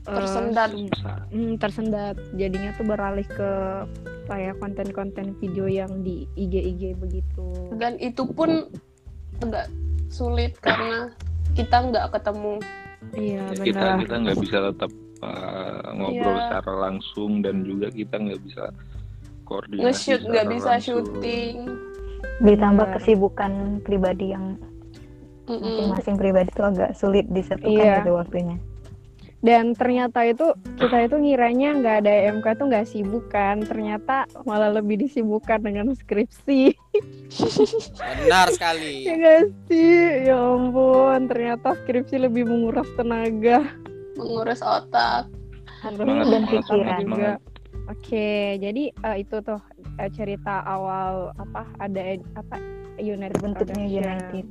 eh, 0.02 0.14
Tersendat. 0.14 0.70
susah 0.70 1.18
Hmm, 1.28 1.58
tersendat 1.58 2.16
jadinya 2.34 2.72
tuh 2.74 2.86
beralih 2.86 3.26
ke 3.26 3.52
kayak 4.26 4.58
konten-konten 4.58 5.34
video 5.36 5.66
yang 5.66 6.02
di 6.02 6.26
IG-IG 6.36 6.96
begitu. 6.96 7.46
Dan 7.74 7.98
itu 7.98 8.26
pun 8.28 8.70
agak 9.40 9.68
sulit 10.08 10.56
karena 10.60 11.12
kita 11.54 11.78
nggak 11.84 12.08
ketemu. 12.12 12.56
Iya 13.12 13.44
Ya, 13.46 13.64
kita 13.64 13.82
benar. 13.86 13.98
kita 14.02 14.16
nggak 14.18 14.38
bisa 14.40 14.58
tetap 14.70 14.92
uh, 15.22 15.90
ngobrol 15.94 16.34
Iya. 16.34 16.42
secara 16.50 16.74
langsung 16.82 17.32
dan 17.40 17.62
juga 17.62 17.88
kita 17.90 18.16
nggak 18.16 18.42
bisa 18.42 18.64
koordinasi 19.44 19.86
Nge-shoot 19.86 20.22
nggak 20.24 20.48
bisa 20.50 20.72
langsung. 20.72 21.02
syuting. 21.06 21.58
Ditambah 22.44 22.88
Benar. 22.90 22.96
kesibukan 23.00 23.52
pribadi 23.82 24.34
yang 24.36 24.60
masing-masing 25.46 26.18
pribadi 26.18 26.50
itu 26.50 26.64
agak 26.66 26.98
sulit 26.98 27.26
disatukan 27.30 27.70
Iya. 27.70 28.02
gitu 28.02 28.18
waktunya. 28.18 28.58
Dan 29.46 29.78
ternyata 29.78 30.26
itu 30.26 30.58
kita 30.82 31.06
itu 31.06 31.22
ngiranya 31.22 31.78
nggak 31.78 31.96
ada 32.02 32.14
MK 32.34 32.46
tuh 32.58 32.66
nggak 32.66 32.88
sibuk 32.90 33.30
kan, 33.30 33.62
ternyata 33.62 34.26
malah 34.42 34.74
lebih 34.74 35.06
disibukkan 35.06 35.62
dengan 35.62 35.94
skripsi. 35.94 36.74
Benar 38.26 38.50
sekali. 38.50 39.02
ya 39.08 39.14
nggak 39.14 39.42
sih? 39.70 40.26
Ya 40.26 40.38
ampun, 40.42 41.30
ternyata 41.30 41.78
skripsi 41.86 42.26
lebih 42.26 42.50
menguras 42.50 42.90
tenaga. 42.98 43.70
Menguras 44.18 44.66
otak. 44.66 45.30
Dan 45.86 46.50
pikiran. 46.50 47.06
semangat. 47.06 47.40
Oke, 47.86 48.58
jadi 48.58 48.90
eh, 48.90 49.16
itu 49.22 49.46
tuh 49.46 49.62
eh, 49.98 50.10
cerita 50.10 50.62
awal 50.62 51.32
apa 51.36 51.64
ada 51.80 52.02
apa 52.36 52.56
United 52.96 53.40
Bentuknya 53.40 53.86
Production. 53.86 54.02
United. 54.02 54.46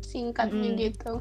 Singkatnya 0.00 0.68
Mm-mm. 0.68 0.80
gitu. 0.80 1.12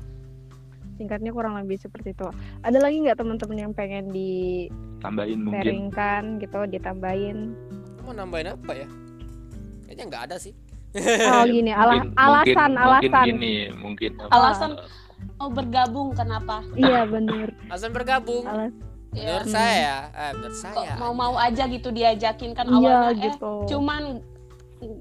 Singkatnya 0.95 1.31
kurang 1.31 1.57
lebih 1.57 1.77
seperti 1.77 2.13
itu. 2.13 2.27
Ada 2.61 2.77
lagi 2.77 3.01
nggak 3.01 3.17
teman-teman 3.17 3.57
yang 3.59 3.73
pengen 3.73 4.07
di 4.07 4.67
tambahin 4.99 5.41
mungkin 5.41 6.37
gitu, 6.37 6.59
ditambahin? 6.67 7.37
Mau 8.01 8.13
nambahin 8.13 8.53
apa 8.53 8.71
ya? 8.75 8.87
Kayaknya 9.83 10.03
nggak 10.07 10.23
ada 10.29 10.37
sih. 10.37 10.53
Oh 11.31 11.47
gini, 11.47 11.71
ala- 11.71 12.03
Mungkin- 12.03 12.15
alasan, 12.15 12.43
mungkin, 12.43 12.71
alasan. 12.75 12.99
mungkin 13.07 13.25
gini 13.31 13.53
mungkin 13.73 14.11
apa, 14.19 14.31
Alasan 14.35 14.71
mau 15.39 15.47
bergabung 15.47 16.11
kenapa? 16.11 16.59
Iya 16.75 17.07
bener. 17.07 17.55
Alasan 17.67 17.91
bergabung. 17.91 18.43
Alas 18.43 18.75
Ya, 19.11 19.43
Menurut 19.43 19.51
saya, 19.51 19.95
eh, 20.09 20.31
menurut 20.31 20.55
kok 20.55 20.63
saya. 20.63 20.93
mau-mau 20.95 21.35
aja 21.35 21.63
gitu 21.65 21.89
diajakin 21.89 22.51
kan 22.51 22.63
Iya 22.65 22.71
awalnya 22.71 23.11
eh 23.11 23.15
gitu. 23.27 23.51
cuman 23.67 24.03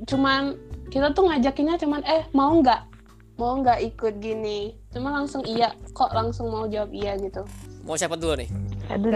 cuman 0.05 0.43
kita 0.89 1.09
tuh 1.11 1.25
ngajakinnya 1.25 1.77
cuman 1.77 2.03
eh 2.03 2.27
mau 2.31 2.51
nggak 2.53 2.81
mau 3.37 3.57
nggak 3.57 3.81
ikut 3.87 4.19
gini 4.19 4.75
cuma 4.91 5.09
langsung 5.11 5.41
iya 5.45 5.71
kok 5.89 6.11
langsung 6.11 6.51
mau 6.51 6.67
jawab 6.67 6.91
iya 6.91 7.15
gitu 7.17 7.47
Mau 7.81 7.95
siapa 7.95 8.13
dulu 8.13 8.37
nih? 8.37 8.51
Aduh. 8.91 9.09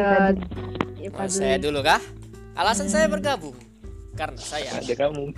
Ya, 0.97 1.11
Mau 1.11 1.21
Fadli. 1.21 1.37
saya 1.37 1.57
dulu 1.59 1.85
kah? 1.85 2.01
Alasan 2.55 2.87
saya 2.87 3.07
bergabung 3.07 3.53
karena 4.15 4.39
saya 4.39 4.71
ada 4.73 4.95
kamu 4.95 5.35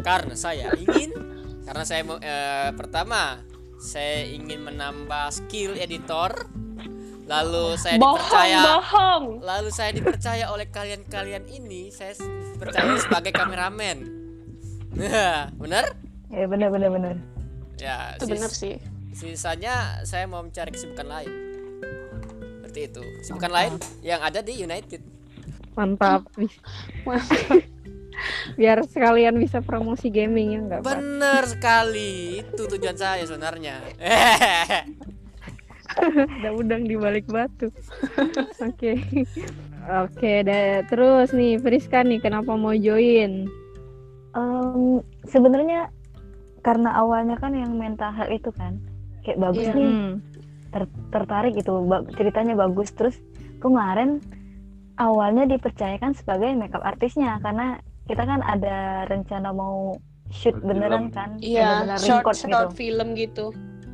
karena 0.00 0.34
saya 0.34 0.70
ingin 0.72 1.10
karena 1.60 1.82
saya 1.82 2.00
mau 2.02 2.16
eh, 2.16 2.70
pertama 2.72 3.42
saya 3.76 4.22
ingin 4.24 4.62
menambah 4.62 5.34
skill 5.34 5.74
editor 5.74 6.30
lalu 7.24 7.64
saya 7.80 7.96
bohong 7.96 8.20
dipercaya 8.20 8.60
bohong. 8.62 9.24
Lalu 9.40 9.68
saya 9.72 9.90
dipercaya 9.92 10.44
oleh 10.52 10.66
kalian-kalian 10.68 11.44
ini 11.48 11.88
saya 11.88 12.12
dipercaya 12.18 12.96
sebagai 13.00 13.32
kameramen. 13.32 13.98
Benar? 15.62 15.84
Ya 16.30 16.46
benar 16.46 16.68
benar 16.70 16.90
benar. 16.90 17.14
ya 17.78 18.14
itu 18.18 18.26
sis- 18.26 18.32
bener 18.34 18.50
sih. 18.50 18.74
sisanya 19.14 20.02
saya 20.02 20.26
mau 20.26 20.42
mencari 20.42 20.70
kesibukan 20.74 21.06
lain. 21.06 21.30
Seperti 22.58 22.80
itu. 22.90 23.02
Kesibukan 23.22 23.50
lain 23.50 23.72
yang 24.02 24.18
ada 24.18 24.42
di 24.42 24.58
United. 24.58 25.02
Mantap. 25.74 26.26
Biar 28.58 28.78
sekalian 28.86 29.38
bisa 29.38 29.58
promosi 29.58 30.06
gaming 30.06 30.54
ya 30.54 30.60
nggak 30.62 30.80
Pak? 30.82 30.90
bener 30.90 31.42
sekali. 31.50 32.42
Itu 32.42 32.66
tujuan 32.70 32.94
saya 32.94 33.22
sebenarnya 33.26 33.82
Ada 35.96 36.50
udang 36.52 36.82
di 36.82 36.94
balik 36.94 37.26
batu. 37.26 37.70
Oke. 38.60 38.98
Oke, 39.84 40.32
da- 40.40 40.82
terus 40.84 41.30
nih 41.30 41.56
Friska 41.56 42.00
nih 42.00 42.18
kenapa 42.18 42.52
mau 42.52 42.72
join? 42.72 43.46
Em, 44.32 44.82
sebenarnya 45.22 45.92
karena 46.60 46.90
awalnya 46.94 47.36
kan 47.36 47.52
yang 47.52 47.74
mental 47.74 48.10
health 48.10 48.32
itu 48.32 48.50
kan 48.50 48.80
kayak 49.20 49.38
bagus 49.38 49.62
Iya. 49.62 49.74
nih 49.74 49.86
Hmm. 49.86 50.12
ter- 50.70 50.94
tertarik 51.10 51.52
gitu 51.54 51.84
ba- 51.84 52.02
ceritanya 52.10 52.56
bagus 52.56 52.90
terus 52.90 53.20
kemarin 53.58 54.18
awalnya 54.96 55.44
dipercayakan 55.46 56.12
sebagai 56.12 56.50
makeup 56.52 56.80
artisnya 56.80 57.36
karena 57.38 57.78
kita 58.04 58.22
kan 58.22 58.40
ada 58.40 59.04
rencana 59.04 59.48
mau 59.48 59.94
shoot 60.28 60.56
Film. 60.56 60.66
beneran 60.66 61.04
kan 61.08 61.36
iya 61.38 61.84
bener-bener 61.84 62.00
short 62.00 62.24
short 62.32 62.40
gitu 62.42 62.66
film 62.74 63.08
gitu 63.12 63.46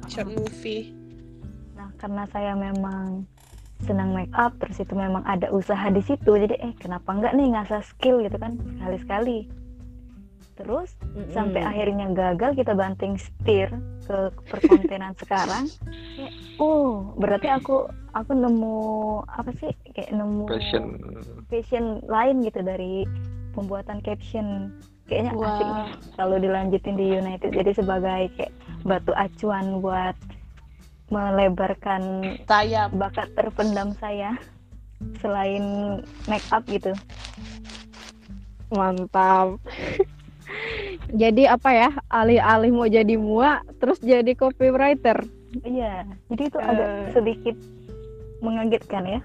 short 0.07 0.31
movie 0.31 0.95
karena 2.01 2.25
saya 2.33 2.57
memang 2.57 3.29
senang 3.85 4.13
make 4.13 4.33
up 4.37 4.53
terus 4.61 4.81
itu 4.81 4.93
memang 4.97 5.25
ada 5.29 5.53
usaha 5.53 5.89
di 5.93 6.01
situ. 6.01 6.33
Jadi 6.37 6.57
eh 6.61 6.73
kenapa 6.81 7.13
enggak 7.13 7.37
nih 7.37 7.53
ngasah 7.53 7.85
skill 7.85 8.25
gitu 8.25 8.37
kan 8.41 8.57
sekali 8.57 8.99
sekali 9.01 9.39
terus 10.61 10.93
Mm-mm. 11.17 11.33
sampai 11.33 11.65
akhirnya 11.65 12.13
gagal 12.13 12.53
kita 12.53 12.77
banting 12.77 13.17
setir 13.17 13.73
ke 14.05 14.29
perkontenan 14.53 15.17
sekarang. 15.25 15.65
Kayak, 16.21 16.33
oh 16.61 17.17
berarti 17.17 17.49
aku 17.49 17.89
aku 18.13 18.37
nemu 18.37 18.77
apa 19.25 19.51
sih 19.57 19.73
kayak 19.97 20.13
nemu 20.13 20.45
passion 20.45 20.85
passion 21.49 22.05
lain 22.05 22.45
gitu 22.45 22.61
dari 22.61 23.09
pembuatan 23.57 24.05
caption. 24.05 24.77
Kayaknya 25.09 25.33
Wah. 25.35 25.49
asik 25.49 25.67
nih 25.67 25.91
kalau 26.21 26.37
dilanjutin 26.39 26.95
di 26.95 27.07
United. 27.17 27.51
Jadi 27.57 27.71
sebagai 27.75 28.31
kayak 28.37 28.53
batu 28.85 29.17
acuan 29.17 29.81
buat 29.81 30.15
melebarkan 31.11 32.03
sayap 32.47 32.95
bakat 32.95 33.27
terpendam 33.35 33.91
saya 33.97 34.39
selain 35.19 35.99
make 36.27 36.47
up 36.51 36.63
gitu 36.65 36.95
Mantap. 38.71 39.59
jadi 41.11 41.51
apa 41.51 41.71
ya? 41.71 41.91
Alih-alih 42.07 42.71
mau 42.71 42.87
jadi 42.87 43.19
mua, 43.19 43.59
terus 43.79 43.99
jadi 43.99 44.31
copywriter. 44.33 45.27
iya 45.67 46.07
jadi 46.31 46.43
itu 46.47 46.59
Eh. 46.59 46.71
agak 46.71 46.91
sedikit 47.11 47.57
mengagetkan 48.39 49.03
ya 49.05 49.21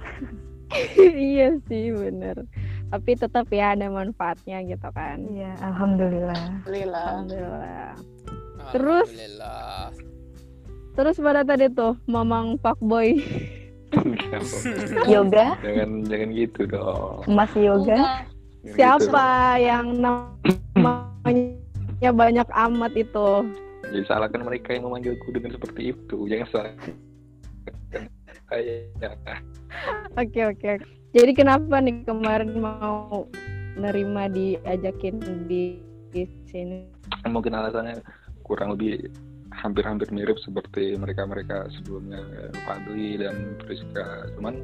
iya 1.30 1.54
sih, 1.70 1.94
bener. 1.94 2.50
Tapi 2.90 3.14
tetap 3.14 3.46
ya 3.54 3.78
ada 3.78 3.86
manfaatnya 3.88 4.66
gitu 4.66 4.90
kan. 4.90 5.22
iya 5.30 5.54
alhamdulillah 5.62 6.34
Alhamdulillah 6.66 7.06
Alhamdulillah. 7.06 7.90
Terus? 8.74 9.08
Alhamdulillah. 9.08 9.94
Terus 10.96 11.20
pada 11.20 11.44
tadi 11.44 11.68
tuh 11.70 12.00
Mamang 12.08 12.56
Fuckboy. 12.64 13.20
yoga 15.08 15.56
jangan 15.64 16.04
jangan 16.10 16.30
gitu 16.36 16.68
dong 16.68 17.24
mas 17.32 17.48
yoga 17.56 17.96
Enggak. 17.96 17.96
Jangan 17.96 18.28
gitu 18.66 18.76
Siapa 18.76 19.22
dong. 19.22 19.62
yang 19.62 19.88
namanya 20.02 21.54
banyak 22.12 22.48
amat 22.50 22.92
itu? 22.98 23.30
jadi 23.86 24.02
salahkan 24.10 24.42
mereka 24.42 24.74
yang 24.74 24.90
memanggilku 24.90 25.30
dengan 25.32 25.54
seperti 25.54 25.94
itu 25.94 26.18
jangan 26.28 26.74
Oke 30.16 30.46
oke. 30.46 30.78
oke. 30.78 30.86
Jadi 31.18 31.32
kenapa 31.34 31.82
nih 31.82 32.06
kemarin 32.06 32.54
mau 32.62 33.26
nerima 33.74 34.30
diajakin 34.30 35.18
di, 35.50 35.82
di 36.14 36.30
sini? 36.46 36.86
mungkin 37.26 37.58
alasannya 37.58 38.06
kurang 38.46 38.78
lebih 38.78 39.10
hampir-hampir 39.56 40.12
mirip 40.12 40.38
seperti 40.44 41.00
mereka-mereka 41.00 41.72
sebelumnya 41.80 42.22
eh, 42.22 42.52
Fadli 42.68 43.20
dan 43.20 43.56
Priska. 43.64 44.32
Cuman 44.36 44.56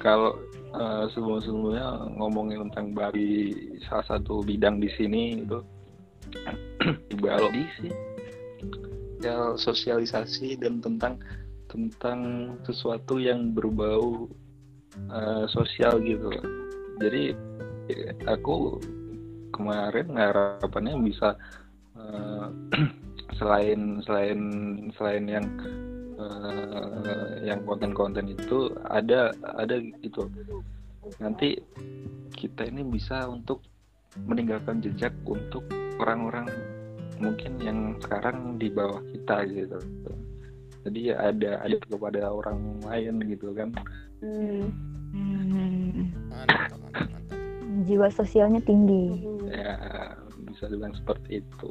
kalau 0.00 0.40
eh, 0.72 1.04
sebelum-sebelumnya 1.12 2.16
ngomongin 2.16 2.68
tentang 2.68 2.96
bagi 2.96 3.54
salah 3.86 4.16
satu 4.16 4.40
bidang 4.42 4.80
di 4.80 4.88
sini 4.96 5.44
itu 5.44 5.60
biologi 7.20 7.64
sih 7.78 7.92
ya 9.22 9.54
sosialisasi 9.54 10.58
dan 10.58 10.82
tentang 10.82 11.20
tentang 11.70 12.52
sesuatu 12.66 13.16
yang 13.22 13.54
berbau 13.54 14.28
eh, 14.96 15.44
sosial 15.48 16.02
gitu. 16.02 16.28
Jadi 17.00 17.32
aku 18.28 18.76
kemarin 19.54 20.16
harapannya 20.16 20.96
bisa 21.00 21.38
eh, 21.96 22.46
selain 23.42 23.80
selain 24.06 24.40
selain 24.94 25.24
yang 25.26 25.46
eh, 26.14 27.32
yang 27.42 27.60
konten-konten 27.66 28.30
itu 28.30 28.70
ada 28.86 29.34
ada 29.58 29.82
gitu 29.98 30.30
nanti 31.18 31.58
kita 32.32 32.70
ini 32.70 32.86
bisa 32.86 33.26
untuk 33.26 33.58
meninggalkan 34.22 34.78
jejak 34.78 35.10
untuk 35.26 35.66
orang-orang 35.98 36.46
mungkin 37.18 37.58
yang 37.58 37.78
sekarang 37.98 38.62
di 38.62 38.70
bawah 38.70 39.02
kita 39.10 39.42
gitu 39.50 39.78
jadi 40.82 41.14
ada 41.18 41.50
ada 41.62 41.76
kepada 41.82 42.30
orang 42.30 42.78
lain 42.86 43.18
gitu 43.26 43.50
kan 43.52 43.74
Hmm. 44.22 44.70
Hmm, 45.10 46.14
Mantap, 46.30 46.78
mantap, 46.78 47.10
mantap. 47.10 47.38
jiwa 47.82 48.06
sosialnya 48.06 48.62
tinggi 48.62 49.26
ya 49.50 49.74
bisa 50.46 50.70
dibilang 50.70 50.94
seperti 50.94 51.42
itu 51.42 51.70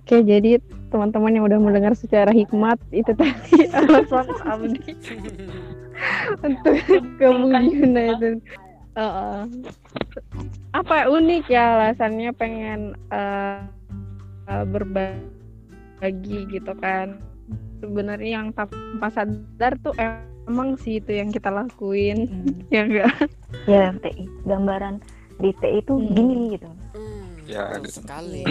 Oke, 0.00 0.24
jadi 0.24 0.56
teman-teman 0.88 1.30
yang 1.30 1.44
udah 1.44 1.60
mendengar 1.60 1.92
secara 1.92 2.32
hikmat 2.32 2.80
itu 2.90 3.12
tadi 3.12 3.68
alasan 3.78 4.26
Abdi 4.42 4.80
untuk 6.46 6.74
gabung 7.14 7.52
di 7.62 7.78
United. 7.78 8.36
Heeh. 8.96 9.40
apa 10.72 10.92
ya, 10.96 11.06
unik 11.06 11.44
ya 11.46 11.64
alasannya 11.78 12.30
pengen 12.32 12.80
eh, 13.12 13.60
eh, 14.48 14.64
berbagi 14.66 16.38
gitu 16.48 16.72
kan. 16.76 17.20
Sebenarnya 17.78 18.30
yang 18.40 18.48
tanpa 18.50 19.08
sadar 19.10 19.78
tuh 19.78 19.94
emang 19.96 20.74
sih 20.76 20.98
itu 20.98 21.12
yang 21.12 21.28
kita 21.28 21.48
lakuin, 21.48 22.26
Hmm. 22.26 22.56
ya 22.74 22.82
enggak? 22.82 23.14
ya 23.66 23.92
TI 24.00 24.24
gambaran 24.42 24.98
di 25.36 25.52
TI 25.54 25.78
itu 25.78 25.92
Hmm. 25.92 26.08
gini 26.10 26.34
gitu 26.54 26.70
Hmm, 26.96 27.26
Ya, 27.44 27.62
betul 27.68 27.90
sekali. 28.00 28.42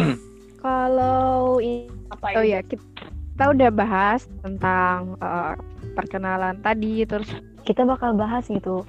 Kalau 0.60 1.58
i- 1.64 1.88
Apa 2.10 2.36
Oh 2.36 2.44
ya, 2.44 2.60
kita, 2.66 2.84
kita 3.08 3.44
udah 3.54 3.70
bahas 3.72 4.26
tentang 4.44 5.16
eh, 5.22 5.54
perkenalan 5.96 6.58
tadi, 6.60 7.06
terus 7.08 7.30
kita 7.64 7.86
bakal 7.86 8.18
bahas 8.18 8.50
gitu 8.50 8.82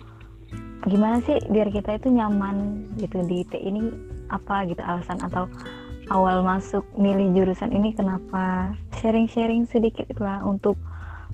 gimana 0.89 1.21
sih 1.21 1.37
biar 1.53 1.69
kita 1.69 2.01
itu 2.01 2.09
nyaman 2.09 2.89
gitu 2.97 3.21
di 3.29 3.45
TI 3.45 3.69
ini 3.69 3.93
apa 4.33 4.65
gitu 4.65 4.81
alasan 4.81 5.21
atau 5.21 5.45
awal 6.09 6.41
masuk 6.41 6.81
milih 6.97 7.37
jurusan 7.37 7.69
ini 7.69 7.93
kenapa? 7.93 8.73
Sharing-sharing 8.97 9.69
sedikit 9.69 10.09
lah 10.17 10.41
untuk 10.41 10.81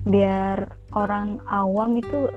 biar 0.03 0.67
orang 0.91 1.39
awam 1.47 1.95
itu 1.95 2.27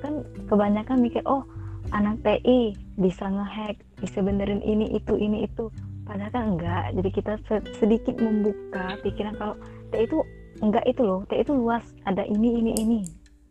kan 0.00 0.24
kebanyakan 0.48 1.04
mikir 1.04 1.20
oh 1.28 1.44
anak 1.92 2.24
TI 2.24 2.72
bisa 2.96 3.28
ngehack 3.28 3.76
bisa 4.00 4.24
benerin 4.24 4.64
ini 4.64 4.96
itu 4.96 5.12
ini 5.20 5.44
itu 5.44 5.68
padahal 6.06 6.30
kan 6.30 6.44
enggak 6.54 6.84
jadi 6.94 7.10
kita 7.10 7.32
se- 7.50 7.68
sedikit 7.82 8.16
membuka 8.22 8.96
pikiran 9.02 9.34
kalau 9.36 9.54
TI 9.90 10.06
itu 10.06 10.18
enggak 10.62 10.84
itu 10.86 11.02
loh 11.02 11.20
TI 11.26 11.42
itu 11.42 11.52
luas 11.52 11.84
ada 12.06 12.22
ini 12.24 12.62
ini 12.62 12.72
ini 12.78 13.00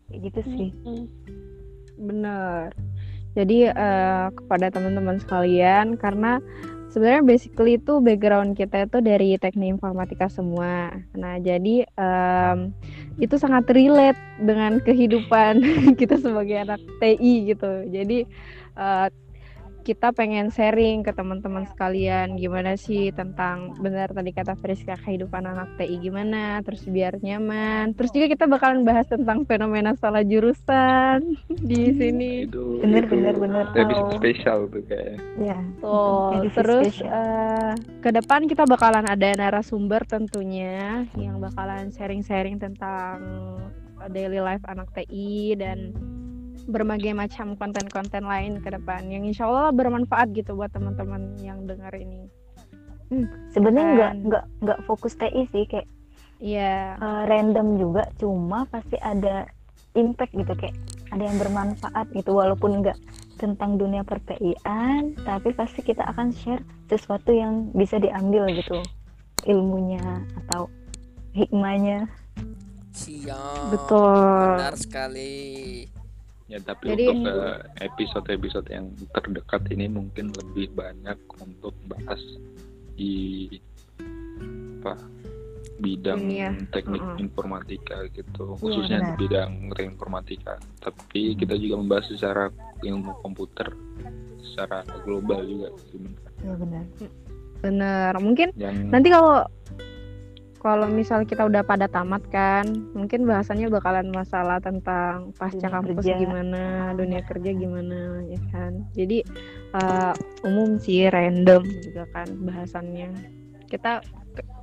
kayak 0.08 0.20
gitu 0.32 0.40
sih 0.56 0.70
bener. 1.96 2.72
Jadi 3.36 3.68
eh, 3.68 4.26
kepada 4.32 4.72
teman-teman 4.72 5.20
sekalian, 5.20 6.00
karena 6.00 6.40
sebenarnya 6.88 7.20
basically 7.20 7.76
itu 7.76 8.00
background 8.00 8.56
kita 8.56 8.88
itu 8.88 8.98
dari 9.04 9.36
teknik 9.36 9.76
informatika 9.76 10.32
semua. 10.32 10.88
Nah, 11.12 11.36
jadi 11.36 11.84
em, 11.84 12.72
itu 13.20 13.36
sangat 13.36 13.68
relate 13.68 14.16
dengan 14.40 14.80
kehidupan 14.80 15.60
kita 16.00 16.16
sebagai 16.16 16.64
anak 16.64 16.80
TI 16.96 17.52
gitu. 17.52 17.84
Jadi 17.92 18.24
eh, 18.80 19.08
kita 19.86 20.10
pengen 20.10 20.50
sharing 20.50 21.06
ke 21.06 21.14
teman-teman 21.14 21.62
sekalian 21.70 22.34
gimana 22.34 22.74
sih 22.74 23.14
tentang 23.14 23.70
benar 23.78 24.10
tadi 24.10 24.34
kata 24.34 24.58
Friska 24.58 24.98
kehidupan 24.98 25.46
anak 25.46 25.78
TI 25.78 26.02
gimana, 26.02 26.58
terus 26.66 26.82
biar 26.90 27.22
nyaman. 27.22 27.94
Terus 27.94 28.10
juga 28.10 28.26
kita 28.26 28.50
bakalan 28.50 28.82
bahas 28.82 29.06
tentang 29.06 29.46
fenomena 29.46 29.94
salah 29.94 30.26
jurusan 30.26 31.38
di 31.70 31.94
sini. 31.94 32.50
itu 32.50 32.82
Bener, 32.82 33.06
itu 33.06 33.14
bener, 33.38 33.66
spesial 34.18 34.66
tuh 34.66 34.82
kayaknya 34.90 35.22
ya. 35.38 35.58
Edisi 36.42 36.58
Terus 36.58 36.94
eh, 37.06 37.72
ke 38.02 38.10
depan 38.10 38.50
kita 38.50 38.66
bakalan 38.66 39.06
ada 39.06 39.38
narasumber 39.38 40.02
tentunya 40.02 41.06
yang 41.14 41.38
bakalan 41.38 41.94
sharing-sharing 41.94 42.58
tentang 42.58 43.22
daily 44.10 44.42
life 44.42 44.62
anak 44.66 44.90
TI 44.94 45.54
dan 45.54 45.94
berbagai 46.66 47.14
macam 47.14 47.54
konten-konten 47.54 48.26
lain 48.26 48.58
ke 48.58 48.68
depan 48.68 49.06
yang 49.06 49.22
insya 49.22 49.46
Allah 49.46 49.70
bermanfaat 49.70 50.34
gitu 50.34 50.54
buat 50.54 50.70
teman-teman 50.70 51.38
yang 51.40 51.64
dengar 51.64 51.94
ini. 51.94 52.26
sebenarnya 53.54 53.86
nggak 53.94 54.10
Kan. 54.10 54.26
nggak 54.26 54.44
nggak 54.66 54.80
fokus 54.82 55.14
TI 55.14 55.46
sih 55.54 55.62
kayak 55.70 55.86
Iya, 56.36 56.98
eh, 57.00 57.22
random 57.30 57.78
juga 57.80 58.02
cuma 58.18 58.66
pasti 58.68 58.98
ada 58.98 59.46
impact 59.94 60.34
gitu 60.34 60.52
kayak 60.52 60.74
ada 61.14 61.22
yang 61.24 61.38
bermanfaat 61.40 62.06
gitu 62.12 62.34
walaupun 62.34 62.82
nggak 62.84 62.98
tentang 63.38 63.78
dunia 63.78 64.02
perTIan 64.02 65.16
tapi 65.22 65.54
pasti 65.54 65.80
kita 65.80 66.02
akan 66.02 66.34
share 66.34 66.60
sesuatu 66.90 67.30
yang 67.32 67.70
bisa 67.72 67.96
diambil 67.96 68.50
gitu 68.52 68.82
ilmunya 69.46 70.02
atau 70.44 70.68
hikmahnya 71.32 72.10
Siap. 72.96 73.70
betul. 73.76 74.56
Benar 74.56 74.74
sekali. 74.80 75.84
Ya 76.46 76.62
tapi 76.62 76.94
Jadi- 76.94 77.10
untuk 77.10 77.34
eh, 77.34 77.58
episode-episode 77.82 78.68
yang 78.70 78.86
terdekat 79.10 79.62
ini 79.74 79.90
mungkin 79.90 80.30
lebih 80.30 80.70
banyak 80.78 81.18
untuk 81.42 81.74
bahas 81.90 82.22
di 82.94 83.50
apa 84.80 84.94
bidang 85.76 86.22
Dunia. 86.24 86.50
teknik 86.72 87.02
Mm-mm. 87.04 87.20
informatika 87.20 88.06
gitu 88.16 88.56
khususnya 88.56 89.02
benar. 89.02 89.12
di 89.12 89.20
bidang 89.20 89.50
teknik 89.74 89.92
informatika 89.92 90.54
tapi 90.80 91.36
kita 91.36 91.52
juga 91.58 91.74
membahas 91.82 92.06
secara 92.08 92.48
ilmu 92.80 93.12
komputer 93.20 93.68
secara 94.40 94.80
global 95.04 95.44
juga 95.44 95.68
sebenarnya. 95.92 96.30
ya 96.40 96.54
benar 96.56 96.84
bener 97.60 98.12
mungkin 98.24 98.48
yang 98.56 98.88
nanti 98.88 99.08
kalau 99.12 99.44
kalau 100.66 100.90
misal 100.90 101.22
kita 101.22 101.46
udah 101.46 101.62
pada 101.62 101.86
tamat 101.86 102.26
kan 102.26 102.66
mungkin 102.90 103.22
bahasannya 103.22 103.70
bakalan 103.70 104.10
masalah 104.10 104.58
tentang 104.58 105.30
pasca 105.32 105.62
Dunia 105.62 105.70
kampus 105.70 106.02
kerja. 106.02 106.18
gimana 106.18 106.62
dunia 106.92 107.22
kerja 107.22 107.50
gimana 107.52 107.98
ya 108.26 108.40
kan 108.50 108.82
jadi 108.92 109.22
eh, 109.72 110.12
umum 110.42 110.74
sih 110.76 111.06
random 111.06 111.62
juga 111.80 112.02
kan 112.10 112.26
bahasannya 112.42 113.14
kita 113.66 114.02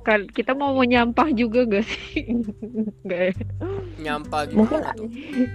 kan 0.02 0.28
kita 0.28 0.52
mau 0.52 0.70
menyampah 0.72 1.32
juga 1.32 1.64
gak 1.64 1.82
sih 1.82 2.28
Nggak 3.04 3.20
ya? 3.26 3.34
Nyampah 3.96 4.42
Mungkin 4.46 4.60
gimana 4.76 4.92
tuh? 4.92 5.08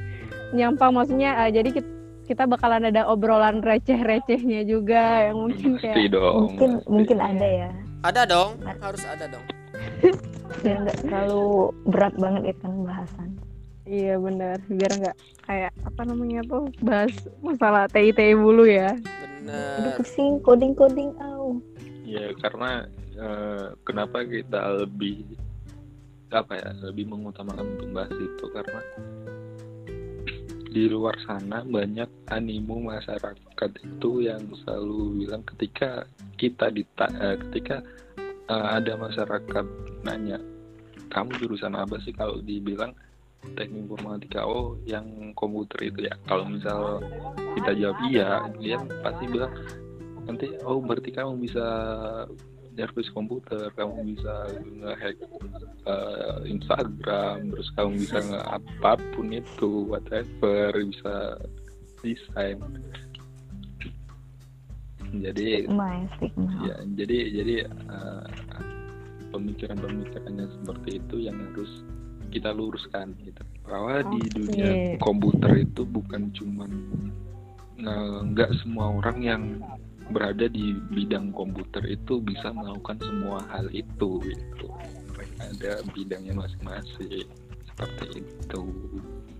nyampah 0.57 0.89
maksudnya 0.89 1.29
eh, 1.39 1.51
jadi 1.51 1.69
kita, 1.71 1.89
kita 2.25 2.43
bakalan 2.45 2.83
ada 2.83 3.05
obrolan 3.05 3.61
receh-recehnya 3.61 4.65
juga 4.65 5.29
yang 5.29 5.37
mungkin 5.39 5.77
pasti 5.77 5.85
kayak 5.87 6.09
dong 6.09 6.41
mungkin 6.47 6.69
pasti. 6.75 6.89
mungkin 6.89 7.17
ada 7.19 7.47
ya 7.47 7.69
Ada 7.99 8.23
dong, 8.23 8.55
harus 8.79 9.03
ada 9.03 9.27
dong. 9.27 9.43
Biar 10.59 10.77
nggak 10.83 10.99
terlalu 11.05 11.71
berat 11.87 12.13
banget 12.19 12.43
itu 12.55 12.61
kan 12.63 12.75
bahasan 12.83 13.29
Iya 13.89 14.21
benar, 14.21 14.61
biar 14.69 14.91
nggak 15.01 15.17
kayak 15.49 15.73
apa 15.81 16.01
namanya 16.05 16.45
tuh 16.45 16.69
bahas 16.85 17.09
masalah 17.41 17.89
TI 17.89 18.13
TI 18.13 18.37
bulu 18.37 18.69
ya. 18.69 18.93
udah 19.49 19.57
Bener. 19.89 19.97
pusing 19.97 20.37
coding 20.45 20.77
coding 20.77 21.09
au 21.25 21.57
ya 22.05 22.29
karena 22.37 22.85
eh, 23.17 23.67
kenapa 23.81 24.21
kita 24.29 24.85
lebih 24.85 25.25
apa 26.29 26.53
ya 26.53 26.69
lebih 26.85 27.09
mengutamakan 27.09 27.65
untuk 27.65 27.89
bahas 27.89 28.13
itu 28.13 28.45
karena 28.53 28.81
di 30.69 30.85
luar 30.85 31.17
sana 31.25 31.65
banyak 31.65 32.05
animu 32.29 32.77
masyarakat 32.93 33.71
itu 33.81 34.21
yang 34.21 34.45
selalu 34.61 35.25
bilang 35.25 35.41
ketika 35.41 36.05
kita 36.37 36.69
dita 36.69 37.09
eh, 37.17 37.41
ketika 37.49 37.81
eh, 38.49 38.67
ada 38.81 38.93
masyarakat 38.97 39.65
nanya 40.03 40.41
kamu 41.09 41.31
jurusan 41.41 41.73
apa 41.73 41.97
sih? 42.05 42.13
Kalau 42.13 42.39
dibilang 42.39 42.93
teknik 43.57 43.89
informatika 43.89 44.45
oh 44.45 44.77
yang 44.85 45.33
komputer 45.33 45.89
itu 45.89 46.05
ya. 46.05 46.15
Kalau 46.29 46.45
misal 46.45 47.01
kita 47.57 47.73
jawab 47.75 47.97
iya 48.07 48.45
dia 48.61 48.77
pasti 49.01 49.25
bilang 49.25 49.53
nanti 50.29 50.53
oh 50.61 50.77
berarti 50.77 51.09
kamu 51.09 51.41
bisa 51.41 51.65
servis 52.77 53.11
komputer 53.11 53.67
kamu 53.75 54.15
bisa 54.15 54.47
ngehack 54.79 55.17
eh, 55.83 56.37
Instagram 56.47 57.51
terus 57.51 57.67
kamu 57.75 57.91
bisa 57.99 58.17
nge 58.23 58.39
apa 58.39 58.95
pun 59.11 59.35
itu 59.35 59.89
whatever 59.89 60.71
bisa 60.87 61.35
desain 61.99 62.55
jadi 65.13 65.65
stigma 65.65 65.87
ya 65.89 66.05
stigma 66.17 66.51
ya 66.65 66.75
jadi 66.97 67.17
jadi 67.33 67.55
eh, 67.67 68.25
pemikiran-pemikiran 69.29 70.33
yang 70.33 70.51
seperti 70.61 70.89
itu 71.01 71.15
yang 71.29 71.37
harus 71.51 71.71
kita 72.29 72.53
luruskan 72.53 73.17
gitu 73.25 73.41
bahwa 73.65 74.05
di 74.13 74.21
Oke. 74.21 74.33
dunia 74.37 74.69
komputer 75.01 75.65
itu 75.65 75.81
bukan 75.85 76.29
cuman 76.33 76.71
eh, 77.81 78.19
nggak 78.33 78.51
semua 78.61 79.01
orang 79.01 79.17
yang 79.21 79.43
berada 80.09 80.49
di 80.49 80.73
bidang 80.89 81.29
komputer 81.37 81.85
itu 81.85 82.17
bisa 82.21 82.49
melakukan 82.49 82.97
semua 82.97 83.45
hal 83.53 83.69
itu 83.69 84.17
gitu 84.25 84.67
mereka 85.13 85.39
ada 85.53 85.73
bidangnya 85.93 86.33
masing-masing 86.33 87.29
seperti 87.69 88.25
itu 88.25 88.63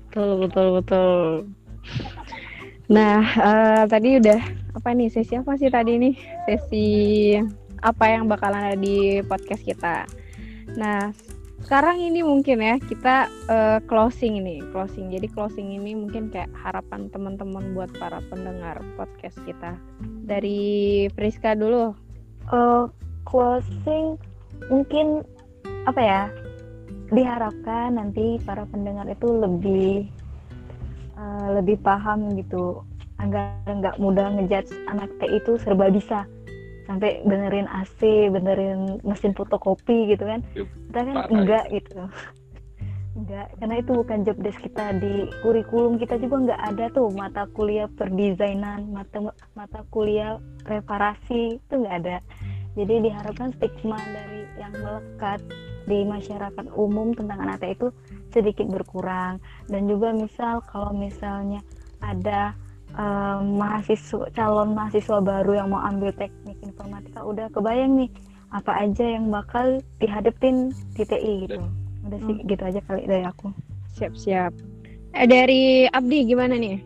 Betul 0.09 0.41
betul 0.41 0.67
betul. 0.81 1.15
Nah 2.89 3.21
eh, 3.21 3.83
tadi 3.85 4.17
udah 4.17 4.41
apa 4.73 4.89
nih 4.97 5.09
sesi 5.13 5.37
apa 5.37 5.53
sih 5.57 5.69
tadi 5.69 5.97
nih 6.01 6.15
sesi 6.49 6.87
apa 7.79 8.05
yang 8.09 8.25
bakalan 8.25 8.73
ada 8.73 8.77
di 8.77 9.21
podcast 9.29 9.61
kita. 9.61 10.09
Nah 10.73 11.13
sekarang 11.59 12.01
ini 12.01 12.25
mungkin 12.25 12.65
ya 12.65 12.81
kita 12.81 13.29
eh, 13.29 13.79
closing 13.85 14.41
ini 14.41 14.65
closing. 14.73 15.13
Jadi 15.13 15.29
closing 15.29 15.69
ini 15.69 15.93
mungkin 15.93 16.33
kayak 16.33 16.49
harapan 16.57 17.13
teman-teman 17.13 17.77
buat 17.77 17.93
para 18.01 18.25
pendengar 18.33 18.81
podcast 18.97 19.37
kita. 19.45 19.77
Dari 20.25 21.05
Friska 21.13 21.53
dulu. 21.53 21.93
Eh, 22.49 22.85
closing 23.29 24.17
mungkin 24.73 25.21
apa 25.85 26.01
ya 26.01 26.21
diharapkan 27.09 27.97
nanti 27.97 28.37
para 28.45 28.65
pendengar 28.69 29.05
itu 29.09 29.29
lebih 29.29 30.09
eh, 31.19 31.47
lebih 31.59 31.77
paham 31.83 32.31
gitu. 32.39 32.87
Agar 33.19 33.59
nggak 33.67 33.99
mudah 33.99 34.31
ngejudge 34.39 34.71
anak 34.87 35.11
T 35.19 35.27
itu 35.27 35.59
serba 35.59 35.91
bisa. 35.91 36.23
Sampai 36.87 37.21
benerin 37.27 37.67
AC 37.69 38.31
benerin 38.31 39.03
mesin 39.03 39.35
fotokopi 39.35 40.15
gitu 40.15 40.23
kan. 40.23 40.39
Yup, 40.55 40.65
kita 40.89 40.99
kan 41.03 41.15
parah 41.15 41.29
enggak 41.35 41.65
gitu. 41.75 42.01
Enggak 43.19 43.51
karena 43.59 43.75
itu 43.83 43.91
bukan 43.91 44.17
job 44.23 44.37
desk 44.39 44.63
kita. 44.63 44.95
Di 44.95 45.27
kurikulum 45.43 45.99
kita 45.99 46.15
juga 46.23 46.35
nggak 46.39 46.61
ada 46.71 46.85
tuh. 46.95 47.11
Mata 47.11 47.43
kuliah 47.51 47.91
perdesainan 47.91 48.95
mata 48.95 49.35
mata 49.59 49.83
kuliah 49.91 50.39
reparasi 50.63 51.59
itu 51.59 51.73
nggak 51.75 51.95
ada. 52.05 52.23
Jadi 52.79 53.11
diharapkan 53.11 53.51
stigma 53.59 53.99
dari 54.15 54.47
yang 54.55 54.71
melekat 54.71 55.43
di 55.89 56.05
masyarakat 56.05 56.65
umum 56.77 57.11
tentang 57.17 57.43
anak 57.43 57.65
itu 57.65 57.89
sedikit 58.29 58.65
berkurang 58.69 59.41
dan 59.67 59.89
juga 59.89 60.13
misal 60.13 60.61
kalau 60.69 60.93
misalnya 60.93 61.59
ada 61.99 62.53
eh, 62.93 63.39
mahasiswa 63.41 64.29
calon 64.33 64.73
mahasiswa 64.77 65.19
baru 65.19 65.63
yang 65.63 65.69
mau 65.73 65.81
ambil 65.85 66.13
teknik 66.15 66.57
informatika 66.61 67.25
udah 67.25 67.49
kebayang 67.51 68.05
nih 68.05 68.11
apa 68.49 68.81
aja 68.81 69.05
yang 69.05 69.29
bakal 69.29 69.77
dihadapin 70.01 70.73
di 70.97 71.03
TI 71.05 71.45
gitu 71.45 71.61
udah 72.09 72.19
sih 72.25 72.37
gitu 72.49 72.63
aja 72.65 72.81
kali 72.89 73.05
dari 73.05 73.21
aku 73.21 73.53
Siap-siap. 73.99 74.53
Eh 75.11 75.27
dari 75.27 75.83
Abdi 75.89 76.29
gimana 76.29 76.55
nih? 76.55 76.79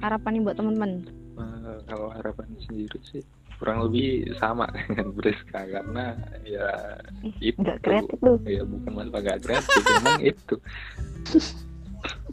Harapan 0.00 0.38
nih 0.38 0.42
buat 0.48 0.56
teman-teman. 0.56 0.90
Eh, 1.36 1.78
kalau 1.84 2.08
harapan 2.08 2.48
sendiri 2.64 2.96
sih 3.04 3.20
kurang 3.56 3.78
lebih 3.84 4.08
sama 4.36 4.64
dengan 4.86 5.10
Briska 5.10 5.60
karena 5.64 6.14
ya 6.42 6.68
itu 7.36 7.56
nggak 7.56 7.78
kreatif 7.80 8.18
tuh 8.18 8.36
ya 8.44 8.62
bukan 8.62 8.90
masalah 8.92 9.20
gak 9.22 9.40
kreatif 9.40 9.82
memang 9.82 10.20
itu 10.32 10.54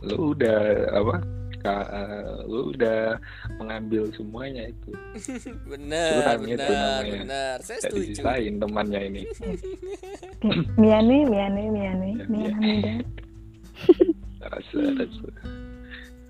lu 0.04 0.36
udah 0.36 0.60
apa 0.94 1.16
ka- 1.58 1.90
eh, 1.90 2.36
lu 2.44 2.76
udah 2.76 3.16
mengambil 3.56 4.12
semuanya 4.12 4.68
itu 4.68 4.92
Bener, 5.72 6.12
Curang 6.20 6.44
itu 6.46 6.60
namanya. 6.60 7.20
bener. 7.24 7.56
Saya 7.64 7.80
setuju. 7.82 8.12
disisain 8.12 8.54
temannya 8.60 9.02
ini 9.08 9.22
Miane 10.76 11.18
Miane 11.24 11.64
Miane 11.70 12.10
Ya, 12.14 12.26
Mian 12.28 12.44
ya. 12.44 12.54
Hamida 12.54 12.94
rasa 14.44 14.76
rasa 15.00 15.28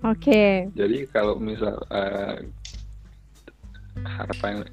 Oke. 0.04 0.70
jadi 0.70 0.98
kalau 1.10 1.34
misal 1.36 1.74
eh, 1.90 2.46
harapan 4.04 4.64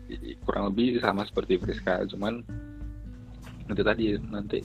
kurang 0.43 0.71
lebih 0.71 0.99
sama 0.99 1.23
seperti 1.25 1.57
Friska 1.57 2.05
cuman 2.11 2.43
itu 3.71 3.81
tadi 3.81 4.05
nanti 4.27 4.59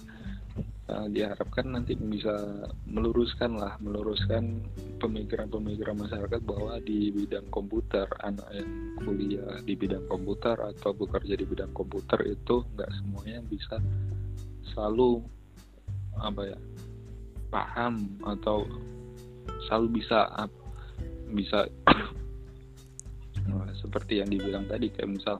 eh, 0.90 1.06
diharapkan 1.10 1.70
nanti 1.70 1.94
bisa 1.94 2.66
meluruskan 2.90 3.54
lah 3.54 3.78
meluruskan 3.78 4.66
pemikiran-pemikiran 4.98 5.94
masyarakat 5.94 6.40
bahwa 6.42 6.78
di 6.82 7.14
bidang 7.14 7.46
komputer 7.54 8.10
anak 8.26 8.46
yang 8.50 8.70
kuliah 9.06 9.62
di 9.62 9.74
bidang 9.78 10.04
komputer 10.10 10.58
atau 10.58 10.90
bekerja 10.90 11.38
di 11.38 11.46
bidang 11.46 11.70
komputer 11.70 12.18
itu 12.26 12.66
nggak 12.74 12.90
semuanya 12.98 13.40
bisa 13.46 13.78
selalu 14.74 15.22
apa 16.18 16.42
ya 16.48 16.58
paham 17.52 18.08
atau 18.26 18.66
selalu 19.68 20.02
bisa 20.02 20.26
bisa 21.30 21.68
seperti 23.78 24.20
yang 24.20 24.28
dibilang 24.30 24.64
tadi 24.66 24.90
kayak 24.90 25.16
misal 25.16 25.36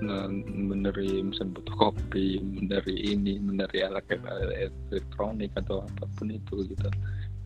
nge- 0.00 0.46
meneri 0.54 1.20
mesin 1.22 1.52
fotokopi, 1.52 2.40
meneri 2.40 2.96
ini, 3.12 3.36
meneri 3.42 3.84
alat 3.84 4.04
elektronik 4.08 5.52
atau 5.58 5.84
apa 5.84 6.04
pun 6.16 6.32
itu 6.32 6.64
gitu. 6.64 6.88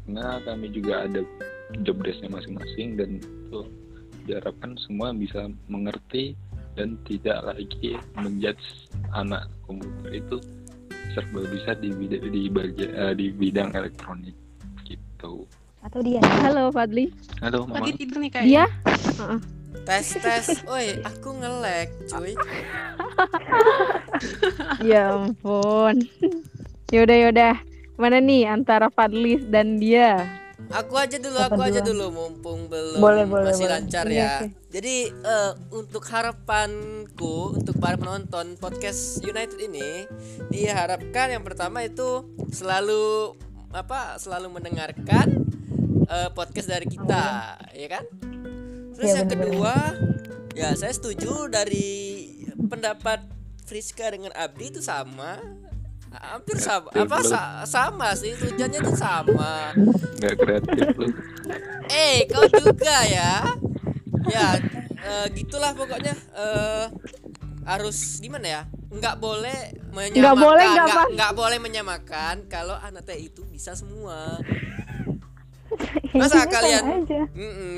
Karena 0.07 0.39
kami 0.45 0.71
juga 0.71 1.07
ada 1.07 1.21
job 1.83 1.99
desknya 2.05 2.31
masing-masing 2.31 2.99
dan 3.01 3.19
itu 3.19 3.61
diharapkan 4.29 4.79
semua 4.79 5.11
bisa 5.17 5.51
mengerti 5.67 6.39
dan 6.79 6.97
tidak 7.05 7.43
lagi 7.43 7.99
menjudge 8.17 8.89
anak 9.13 9.51
komputer 9.67 10.23
itu 10.25 10.37
serba 11.13 11.45
bisa 11.45 11.77
di 11.77 11.93
bidang 11.93 12.25
di, 12.33 12.41
eh, 12.89 13.13
di 13.13 13.27
bidang 13.35 13.77
elektronik 13.77 14.33
gitu. 14.89 15.45
atau 15.83 15.99
dia 15.99 16.23
Halo 16.41 16.71
Fadli. 16.71 17.11
Halo, 17.43 17.67
Mama. 17.67 17.83
Lagi 17.83 17.99
tidur 17.99 18.23
nih 18.23 18.31
kayaknya. 18.31 18.71
Dia? 18.71 19.62
Tes 19.83 20.07
tes. 20.15 20.47
Oi, 20.69 21.01
aku 21.03 21.33
ngelek, 21.35 21.89
cuy. 22.07 22.33
Ya 24.85 25.17
ampun. 25.17 26.07
Yaudah 26.95 27.17
yaudah. 27.19 27.57
Mana 27.97 28.19
nih 28.19 28.47
antara 28.47 28.87
Fadli 28.89 29.41
dan 29.43 29.79
dia? 29.79 30.23
Aku 30.71 30.95
aja 30.95 31.19
dulu, 31.19 31.37
aku 31.37 31.61
aja 31.61 31.83
dulu 31.83 32.09
mumpung 32.09 32.71
belum 32.71 32.97
Boleh, 32.97 33.27
boleh, 33.27 33.51
masih 33.51 33.67
boleh. 33.67 33.75
lancar 33.77 34.05
Iya, 34.07 34.17
ya. 34.17 34.31
oke. 34.39 34.47
Jadi 34.71 34.95
eh, 35.11 35.53
untuk 35.75 36.03
harapanku 36.07 37.35
untuk 37.59 37.77
para 37.77 37.99
penonton 37.99 38.57
podcast 38.57 39.21
United 39.21 39.59
ini 39.59 40.07
diharapkan 40.49 41.35
yang 41.35 41.43
pertama 41.43 41.83
itu 41.83 42.25
selalu 42.49 43.35
apa? 43.75 44.17
Selalu 44.17 44.49
mendengarkan 44.55 45.45
eh, 46.07 46.31
podcast 46.31 46.71
dari 46.71 46.87
kita, 46.87 47.25
ya 47.75 47.89
kan? 47.91 48.05
Terus 49.03 49.09
Iya, 49.09 49.19
yang 49.19 49.27
bener-bener. 49.27 49.51
kedua, 49.51 49.75
ya 50.55 50.69
saya 50.73 50.93
setuju 50.93 51.33
dari 51.49 51.91
pendapat 52.63 53.27
Friska 53.65 54.07
dengan 54.09 54.31
Abdi 54.33 54.71
itu 54.71 54.79
sama. 54.79 55.43
Hampir 56.13 56.55
sama, 56.57 56.87
Kreatif 56.89 57.09
apa 57.09 57.19
lu. 57.19 57.27
sa- 57.27 57.65
sama 57.65 58.09
sih 58.13 58.37
tujuannya 58.37 58.79
itu 58.79 58.93
sama. 58.95 59.73
nggak 60.15 60.35
kreatif 60.37 60.87
lu 60.95 61.09
Eh, 61.89 62.25
kau 62.27 62.47
juga 62.47 62.97
ya? 63.03 63.43
Ya, 64.25 64.49
eh, 64.95 65.27
gitulah 65.33 65.73
pokoknya. 65.73 66.13
Eh, 66.13 66.85
harus 67.65 67.97
gimana 68.19 68.47
ya? 68.47 68.63
Nggak 68.89 69.17
boleh 69.17 69.59
menyamakan. 69.89 70.21
Nggak 70.21 70.37
boleh, 70.39 70.69
nggak 71.11 71.33
boleh 71.35 71.59
menyamakan 71.59 72.37
kalau 72.47 72.77
anak 72.77 73.03
teh 73.03 73.19
itu 73.19 73.43
bisa 73.45 73.73
semua. 73.73 74.37
Masa 76.21 76.45
kalian- 76.45 77.05
aja. 77.05 77.21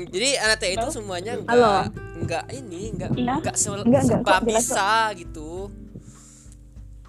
Jadi 0.05 0.29
anak 0.35 0.57
teh 0.57 0.71
itu 0.73 0.87
semuanya 0.89 1.37
nggak 1.37 1.49
Halo. 1.49 1.75
nggak 2.17 2.43
ini 2.51 2.81
nggak 2.91 3.09
Iya. 3.13 3.33
nggak 3.39 3.55
se- 3.55 3.71
Nggak, 3.71 3.85
nggak, 3.85 4.03
serba 4.03 4.31
kok, 4.33 4.41
bisa 4.45 4.89
gitu. 5.15 5.51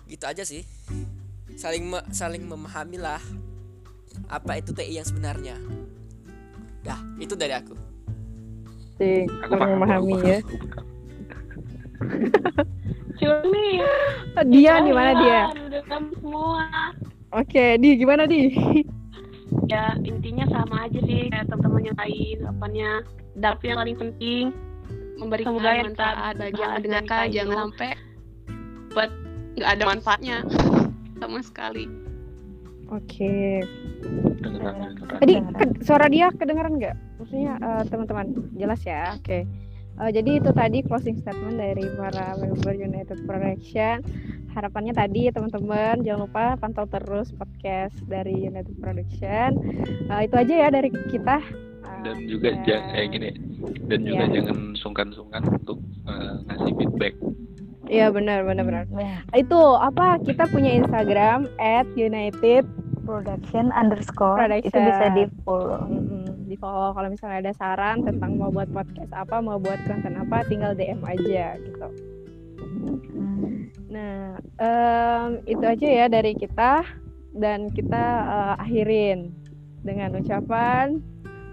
Gitu 0.07 0.25
aja 0.25 0.43
sih. 0.43 0.63
Saling 1.55 1.85
me- 1.85 2.07
saling 2.11 2.43
memahami 2.43 2.97
lah 2.97 3.21
apa 4.27 4.57
itu 4.57 4.71
TI 4.71 4.95
yang 4.95 5.05
sebenarnya. 5.05 5.57
Dah, 6.81 7.01
itu 7.19 7.35
dari 7.35 7.53
aku. 7.53 7.75
Sih, 8.97 9.27
aku 9.27 9.53
paham 9.53 9.77
memahami 9.77 10.13
aku 10.15 10.25
ya. 10.25 10.41
Cumi. 13.17 13.81
Dia 14.47 14.75
di 14.79 14.93
mana 14.93 15.13
dia? 15.17 15.41
Udah 15.51 15.83
semua. 15.83 16.65
Oke, 17.33 17.77
di 17.77 17.97
gimana 17.97 18.25
di? 18.25 18.53
Ya 19.67 19.99
intinya 20.03 20.47
sama 20.51 20.87
aja 20.87 21.01
sih 21.03 21.29
kayak 21.31 21.47
teman-teman 21.51 21.91
yang 21.91 21.99
lain. 21.99 22.37
Apanya. 22.47 22.91
Tapi 23.37 23.65
yang 23.69 23.79
paling 23.85 23.99
penting 23.99 24.45
memberikan 25.17 25.57
manfaat 25.57 26.35
bagi 26.37 26.61
yang 26.61 26.73
mendengarkan 26.77 27.27
jangan 27.33 27.57
sampai 27.73 27.91
buat 28.93 29.11
nggak 29.57 29.71
ada 29.73 29.85
manfaatnya 29.85 30.37
sama 31.21 31.41
sekali. 31.41 31.85
Oke. 32.93 33.67
Kedengeran, 34.39 34.95
kedengeran. 34.95 35.19
Tadi 35.19 35.33
ke- 35.43 35.83
suara 35.83 36.07
dia 36.07 36.31
kedengaran 36.31 36.79
nggak? 36.79 36.97
Maksudnya 37.19 37.53
eh, 37.59 37.83
teman-teman 37.91 38.27
jelas 38.55 38.81
ya. 38.87 39.17
Oke. 39.19 39.43
Eh, 39.97 40.11
jadi 40.13 40.31
itu 40.39 40.51
tadi 40.53 40.85
closing 40.85 41.17
statement 41.19 41.57
dari 41.57 41.85
para 41.97 42.37
member 42.39 42.77
United 42.77 43.25
Production. 43.27 44.05
Harapannya 44.57 44.91
tadi 44.91 45.29
teman-teman 45.29 46.01
jangan 46.01 46.21
lupa 46.25 46.57
pantau 46.57 46.89
terus 46.89 47.29
podcast 47.31 47.93
dari 48.09 48.49
United 48.49 48.73
Production. 48.81 49.53
Eh, 50.09 50.21
itu 50.25 50.35
aja 50.35 50.55
ya 50.57 50.69
dari 50.73 50.89
kita. 50.89 51.45
Eh, 51.85 51.99
dan 52.03 52.17
juga 52.25 52.49
ya. 52.51 52.63
jangan 52.65 52.85
kayak 52.91 53.09
gini 53.11 53.31
dan 53.85 53.99
juga 54.01 54.25
Iya. 54.25 54.33
jangan 54.35 54.59
sungkan-sungkan 54.75 55.43
untuk 55.47 55.79
eh, 56.07 56.35
ngasih 56.47 56.73
feedback 56.75 57.15
Iya 57.87 58.11
benar 58.11 58.43
benar 58.43 58.65
benar. 58.65 58.83
Nah, 58.89 59.23
Itu 59.33 59.61
apa? 59.77 60.19
Kita 60.19 60.49
punya 60.49 60.75
Instagram 60.75 61.47
@united 61.95 62.67
production 63.05 63.71
underscore 63.71 64.43
itu 64.51 64.67
Production. 64.67 64.83
bisa 64.83 65.05
di 65.13 65.25
follow. 65.41 65.87
Di 66.43 66.57
follow 66.57 66.91
kalau 66.91 67.07
misalnya 67.07 67.47
ada 67.47 67.53
saran 67.55 68.03
tentang 68.03 68.35
mau 68.35 68.51
buat 68.51 68.67
podcast 68.69 69.13
apa 69.13 69.39
mau 69.39 69.61
buat 69.61 69.79
konten 69.85 70.17
apa 70.17 70.43
tinggal 70.43 70.73
DM 70.73 70.99
aja 71.05 71.55
gitu 71.61 71.87
Hmm. 71.87 72.16
Nah 73.97 74.37
em, 74.61 75.41
itu 75.49 75.65
aja 75.65 75.89
ya 75.89 76.07
dari 76.13 76.37
kita 76.37 76.85
dan 77.33 77.73
kita 77.73 78.05
eh, 78.29 78.55
akhirin 78.61 79.33
dengan 79.81 80.21
ucapan 80.21 81.01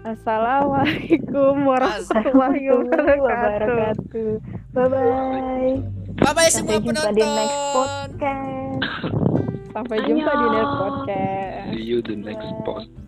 assalamualaikum 0.04 1.64
warahmatullahi 1.72 2.68
wabarakatuh. 2.68 4.36
Bye 4.76 4.88
bye. 4.92 5.72
Bye 6.20 6.34
bye 6.36 6.50
semua 6.52 6.76
Sampai 6.76 6.84
jumpa 6.84 7.08
penonton. 7.08 7.16
di 7.16 7.24
next 7.24 7.58
podcast. 7.72 8.84
sampai 9.74 9.98
jumpa 10.06 10.30
di 10.38 10.46
next 10.54 10.74
podcast 10.78 11.66
see 11.74 11.82
you 11.82 11.98
the 11.98 12.14
next 12.14 12.50
post 12.62 13.03